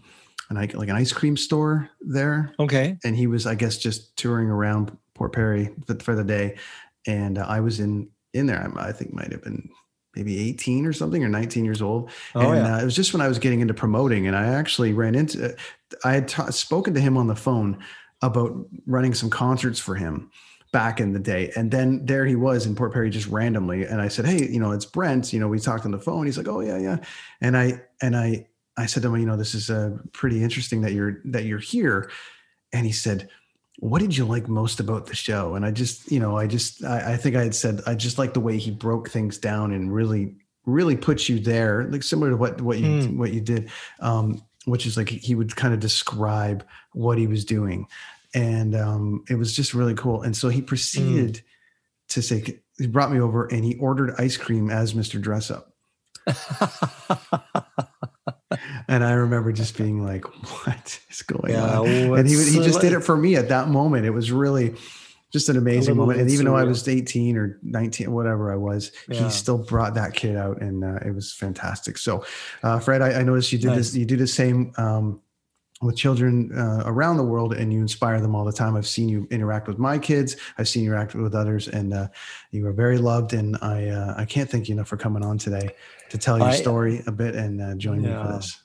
an 0.49 0.55
like 0.55 0.89
an 0.89 0.95
ice 0.95 1.11
cream 1.11 1.37
store 1.37 1.89
there. 2.01 2.53
Okay. 2.59 2.97
And 3.03 3.15
he 3.15 3.27
was, 3.27 3.45
I 3.45 3.55
guess, 3.55 3.77
just 3.77 4.15
touring 4.15 4.49
around 4.49 4.97
Port 5.15 5.33
Perry 5.33 5.69
for, 5.99 6.15
the 6.15 6.23
day, 6.23 6.57
and 7.05 7.37
uh, 7.37 7.45
I 7.47 7.59
was 7.59 7.79
in 7.79 8.09
in 8.33 8.45
there. 8.45 8.71
I, 8.77 8.89
I 8.89 8.91
think 8.91 9.13
might 9.13 9.31
have 9.31 9.43
been 9.43 9.69
maybe 10.15 10.49
18 10.49 10.85
or 10.85 10.93
something 10.93 11.23
or 11.23 11.29
19 11.29 11.65
years 11.65 11.81
old. 11.81 12.11
Oh, 12.35 12.51
and 12.51 12.65
yeah. 12.65 12.75
uh, 12.75 12.81
it 12.81 12.85
was 12.85 12.95
just 12.95 13.13
when 13.13 13.21
I 13.21 13.27
was 13.27 13.39
getting 13.39 13.61
into 13.61 13.73
promoting 13.73 14.27
and 14.27 14.35
I 14.35 14.45
actually 14.45 14.93
ran 14.93 15.15
into, 15.15 15.55
I 16.03 16.13
had 16.13 16.27
ta- 16.27 16.51
spoken 16.51 16.93
to 16.93 16.99
him 16.99 17.17
on 17.17 17.25
the 17.25 17.35
phone 17.35 17.79
about 18.21 18.53
running 18.85 19.15
some 19.15 19.31
concerts 19.31 19.79
for 19.79 19.95
him 19.95 20.29
back 20.73 20.99
in 20.99 21.13
the 21.13 21.19
day. 21.19 21.53
And 21.55 21.71
then 21.71 22.05
there 22.05 22.25
he 22.25 22.35
was 22.35 22.65
in 22.65 22.75
Port 22.75 22.91
Perry 22.91 23.09
just 23.09 23.27
randomly. 23.27 23.85
And 23.85 24.01
I 24.01 24.09
said, 24.09 24.25
Hey, 24.25 24.45
you 24.49 24.59
know, 24.59 24.71
it's 24.71 24.85
Brent, 24.85 25.31
you 25.31 25.39
know, 25.39 25.47
we 25.47 25.59
talked 25.59 25.85
on 25.85 25.91
the 25.91 25.99
phone. 25.99 26.25
He's 26.25 26.37
like, 26.37 26.49
Oh 26.49 26.59
yeah, 26.59 26.77
yeah. 26.77 26.97
And 27.39 27.55
I, 27.55 27.81
and 28.01 28.17
I, 28.17 28.47
I 28.75 28.87
said 28.87 29.03
to 29.03 29.13
him, 29.13 29.21
you 29.21 29.27
know, 29.27 29.37
this 29.37 29.53
is 29.53 29.69
uh, 29.69 29.97
pretty 30.11 30.43
interesting 30.43 30.81
that 30.81 30.91
you're, 30.91 31.21
that 31.25 31.45
you're 31.45 31.59
here. 31.59 32.11
And 32.73 32.85
he 32.85 32.91
said, 32.91 33.29
what 33.77 33.99
did 33.99 34.17
you 34.17 34.25
like 34.25 34.47
most 34.47 34.79
about 34.79 35.05
the 35.05 35.15
show? 35.15 35.53
And 35.53 35.63
I 35.63 35.71
just, 35.71 36.11
you 36.11 36.19
know, 36.19 36.37
I 36.37 36.47
just, 36.47 36.83
I, 36.83 37.13
I 37.13 37.17
think 37.17 37.35
I 37.35 37.43
had 37.43 37.53
said, 37.53 37.81
I 37.85 37.93
just 37.93 38.17
like 38.17 38.33
the 38.33 38.39
way 38.39 38.57
he 38.57 38.71
broke 38.71 39.09
things 39.09 39.37
down 39.37 39.73
and 39.73 39.93
really, 39.93 40.33
really 40.65 40.95
put 40.95 41.29
you 41.29 41.39
there, 41.39 41.83
like 41.85 42.01
similar 42.01 42.31
to 42.31 42.37
what, 42.37 42.61
what 42.61 42.79
you, 42.79 42.87
mm. 42.87 43.17
what 43.17 43.31
you 43.31 43.41
did. 43.41 43.69
Um, 43.99 44.43
which 44.65 44.85
is 44.85 44.95
like 44.95 45.09
he 45.09 45.35
would 45.35 45.55
kind 45.55 45.73
of 45.73 45.79
describe 45.79 46.65
what 46.93 47.17
he 47.17 47.27
was 47.27 47.43
doing 47.43 47.85
and 48.33 48.75
um, 48.75 49.23
it 49.29 49.35
was 49.35 49.55
just 49.55 49.73
really 49.73 49.93
cool. 49.93 50.21
And 50.21 50.35
so 50.35 50.49
he 50.49 50.61
proceeded 50.61 51.35
mm. 51.35 51.43
to 52.09 52.21
say, 52.21 52.59
he 52.77 52.87
brought 52.87 53.11
me 53.11 53.19
over 53.19 53.45
and 53.45 53.63
he 53.63 53.75
ordered 53.75 54.15
ice 54.17 54.37
cream 54.37 54.69
as 54.69 54.93
Mr. 54.93 55.21
Dress 55.21 55.51
Up. 55.51 55.69
and 58.87 59.03
I 59.03 59.11
remember 59.11 59.51
just 59.51 59.77
being 59.77 60.05
like, 60.05 60.23
"What 60.65 60.99
is 61.09 61.21
going 61.21 61.51
yeah, 61.51 61.79
on?" 61.79 61.87
and 61.87 62.27
he 62.27 62.35
he 62.35 62.59
just 62.59 62.79
did 62.79 62.93
it 62.93 63.01
for 63.01 63.17
me 63.17 63.35
at 63.35 63.49
that 63.49 63.67
moment. 63.67 64.05
It 64.05 64.11
was 64.11 64.31
really 64.31 64.73
just 65.33 65.49
an 65.49 65.57
amazing 65.57 65.97
moment. 65.97 66.21
And 66.21 66.29
even 66.29 66.45
surreal. 66.45 66.49
though 66.49 66.57
I 66.57 66.63
was 66.63 66.87
18 66.87 67.37
or 67.37 67.59
19, 67.63 68.11
whatever 68.11 68.53
I 68.53 68.55
was, 68.55 68.91
yeah. 69.09 69.23
he 69.23 69.29
still 69.31 69.57
brought 69.57 69.95
that 69.95 70.13
kid 70.13 70.37
out, 70.37 70.61
and 70.61 70.83
uh, 70.83 70.99
it 71.03 71.13
was 71.13 71.33
fantastic. 71.33 71.97
So, 71.97 72.23
uh, 72.61 72.79
Fred, 72.79 73.01
I, 73.01 73.19
I, 73.19 73.23
noticed 73.23 73.51
you 73.51 73.57
did 73.57 73.67
nice. 73.67 73.77
this. 73.77 73.95
You 73.95 74.05
do 74.05 74.15
the 74.15 74.27
same. 74.27 74.71
Um, 74.77 75.21
with 75.83 75.95
children 75.95 76.51
uh, 76.57 76.83
around 76.85 77.17
the 77.17 77.23
world 77.23 77.53
and 77.53 77.71
you 77.73 77.79
inspire 77.79 78.21
them 78.21 78.35
all 78.35 78.45
the 78.45 78.51
time. 78.51 78.75
I've 78.75 78.87
seen 78.87 79.09
you 79.09 79.27
interact 79.31 79.67
with 79.67 79.77
my 79.77 79.97
kids. 79.97 80.35
I've 80.57 80.67
seen 80.67 80.83
you 80.83 80.91
interact 80.91 81.15
with 81.15 81.35
others 81.35 81.67
and 81.67 81.93
uh, 81.93 82.07
you 82.51 82.65
are 82.67 82.73
very 82.73 82.97
loved. 82.97 83.33
And 83.33 83.57
I, 83.61 83.89
uh, 83.89 84.15
I 84.17 84.25
can't 84.25 84.49
thank 84.49 84.69
you 84.69 84.75
enough 84.75 84.87
for 84.87 84.97
coming 84.97 85.23
on 85.23 85.37
today 85.37 85.75
to 86.09 86.17
tell 86.17 86.37
your 86.37 86.49
I, 86.49 86.55
story 86.55 87.01
a 87.07 87.11
bit 87.11 87.35
and 87.35 87.61
uh, 87.61 87.75
join 87.75 88.03
yeah. 88.03 88.17
me 88.17 88.23
for 88.23 88.33
this. 88.33 88.63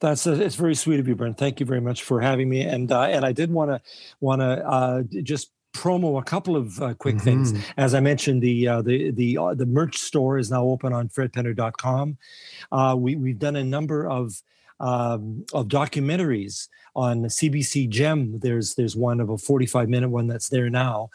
That's 0.00 0.26
uh, 0.26 0.32
it's 0.32 0.54
very 0.54 0.74
sweet 0.74 0.98
of 0.98 1.06
you, 1.06 1.14
Brent. 1.14 1.36
Thank 1.36 1.60
you 1.60 1.66
very 1.66 1.80
much 1.80 2.02
for 2.02 2.20
having 2.20 2.48
me. 2.48 2.62
And 2.62 2.90
uh, 2.90 3.02
and 3.02 3.22
I 3.22 3.32
did 3.32 3.52
want 3.52 3.70
to 3.70 3.82
want 4.20 4.40
to 4.40 5.22
just 5.22 5.50
promo 5.72 6.18
a 6.18 6.24
couple 6.24 6.56
of 6.56 6.80
uh, 6.80 6.94
quick 6.94 7.16
mm-hmm. 7.16 7.24
things. 7.44 7.64
As 7.76 7.94
I 7.94 8.00
mentioned, 8.00 8.42
the 8.42 8.68
uh, 8.68 8.82
the 8.82 9.10
the 9.10 9.38
uh, 9.38 9.54
the 9.54 9.66
merch 9.66 9.98
store 9.98 10.38
is 10.38 10.50
now 10.50 10.64
open 10.64 10.92
on 10.92 11.08
fredpenner.com. 11.08 12.18
Uh, 12.72 12.96
we 12.98 13.16
we've 13.16 13.38
done 13.38 13.56
a 13.56 13.64
number 13.64 14.08
of 14.08 14.42
um, 14.80 15.44
of 15.52 15.68
documentaries 15.68 16.68
on 16.96 17.22
CBC 17.24 17.88
Gem. 17.88 18.40
There's 18.40 18.74
there's 18.74 18.96
one 18.96 19.20
of 19.20 19.30
a 19.30 19.38
45 19.38 19.88
minute 19.88 20.08
one 20.08 20.26
that's 20.26 20.48
there 20.48 20.70
now. 20.70 21.10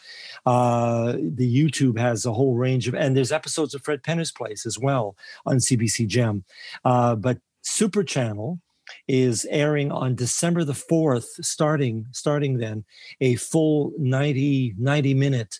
Uh, 0.45 1.13
the 1.13 1.51
YouTube 1.53 1.97
has 1.97 2.25
a 2.25 2.33
whole 2.33 2.55
range 2.55 2.87
of, 2.87 2.95
and 2.95 3.15
there's 3.17 3.31
episodes 3.31 3.73
of 3.73 3.83
Fred 3.83 4.03
Penner's 4.03 4.31
Place 4.31 4.65
as 4.65 4.79
well 4.79 5.15
on 5.45 5.57
CBC 5.57 6.07
Gem. 6.07 6.43
Uh, 6.83 7.15
but 7.15 7.39
Super 7.63 8.03
Channel 8.03 8.59
is 9.07 9.45
airing 9.49 9.91
on 9.91 10.15
December 10.15 10.63
the 10.63 10.73
4th, 10.73 11.43
starting 11.43 12.05
starting 12.11 12.57
then 12.57 12.85
a 13.19 13.35
full 13.35 13.91
90 13.97 14.75
90 14.77 15.13
minute 15.13 15.59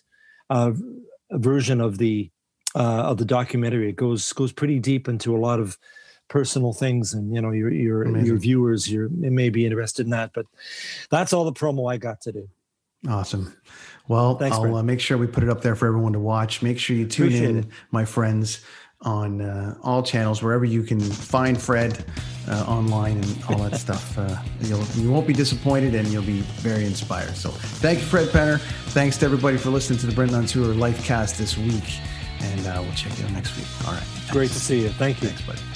uh, 0.50 0.72
version 1.32 1.80
of 1.80 1.98
the 1.98 2.30
uh, 2.74 3.02
of 3.02 3.16
the 3.18 3.24
documentary. 3.24 3.88
It 3.88 3.96
goes 3.96 4.32
goes 4.32 4.52
pretty 4.52 4.78
deep 4.78 5.08
into 5.08 5.36
a 5.36 5.38
lot 5.38 5.60
of 5.60 5.76
personal 6.28 6.72
things 6.72 7.14
and 7.14 7.34
you 7.34 7.40
know 7.40 7.50
your 7.50 7.70
your 7.70 8.02
Amazing. 8.02 8.26
your 8.26 8.36
viewers 8.36 8.90
you 8.90 9.08
may 9.12 9.48
be 9.48 9.64
interested 9.64 10.06
in 10.06 10.10
that 10.10 10.32
but 10.34 10.46
that's 11.10 11.32
all 11.32 11.44
the 11.44 11.52
promo 11.52 11.90
i 11.92 11.96
got 11.96 12.20
to 12.22 12.32
do 12.32 12.48
awesome. 13.08 13.54
Well 14.08 14.36
Thanks, 14.36 14.56
i'll 14.56 14.76
uh, 14.76 14.82
make 14.82 15.00
sure 15.00 15.18
we 15.18 15.26
put 15.26 15.42
it 15.42 15.48
up 15.48 15.62
there 15.62 15.76
for 15.76 15.86
everyone 15.86 16.12
to 16.12 16.20
watch. 16.20 16.62
Make 16.62 16.78
sure 16.78 16.96
you 16.96 17.06
tune 17.06 17.26
Appreciate 17.26 17.50
in 17.50 17.58
it. 17.58 17.66
my 17.90 18.04
friends 18.04 18.64
on 19.02 19.40
uh, 19.40 19.76
all 19.82 20.02
channels 20.02 20.42
wherever 20.42 20.64
you 20.64 20.82
can 20.82 21.00
find 21.00 21.60
fred 21.60 22.04
uh, 22.48 22.64
online 22.66 23.18
and 23.18 23.44
all 23.48 23.58
that 23.58 23.76
stuff. 23.80 24.16
Uh, 24.18 24.36
you'll 24.60 24.84
you 24.94 25.10
won't 25.12 25.26
be 25.26 25.32
disappointed 25.32 25.94
and 25.94 26.08
you'll 26.08 26.22
be 26.22 26.40
very 26.60 26.84
inspired. 26.84 27.36
So 27.36 27.50
thank 27.50 27.98
you 27.98 28.04
fred 28.04 28.28
penner. 28.28 28.60
Thanks 28.90 29.18
to 29.18 29.26
everybody 29.26 29.56
for 29.58 29.70
listening 29.70 29.98
to 30.00 30.06
the 30.06 30.14
brendan 30.14 30.38
on 30.38 30.46
tour 30.46 30.74
life 30.74 31.04
cast 31.04 31.38
this 31.38 31.58
week 31.58 32.00
and 32.40 32.66
uh, 32.66 32.80
we'll 32.82 32.94
check 32.94 33.16
you 33.18 33.24
out 33.24 33.32
next 33.32 33.56
week. 33.56 33.66
All 33.86 33.94
right. 33.94 34.02
Thanks. 34.02 34.32
great 34.32 34.50
to 34.50 34.60
see 34.60 34.82
you. 34.82 34.88
Thank 34.90 35.22
you. 35.22 35.28
Thanks 35.28 35.42
buddy 35.42 35.75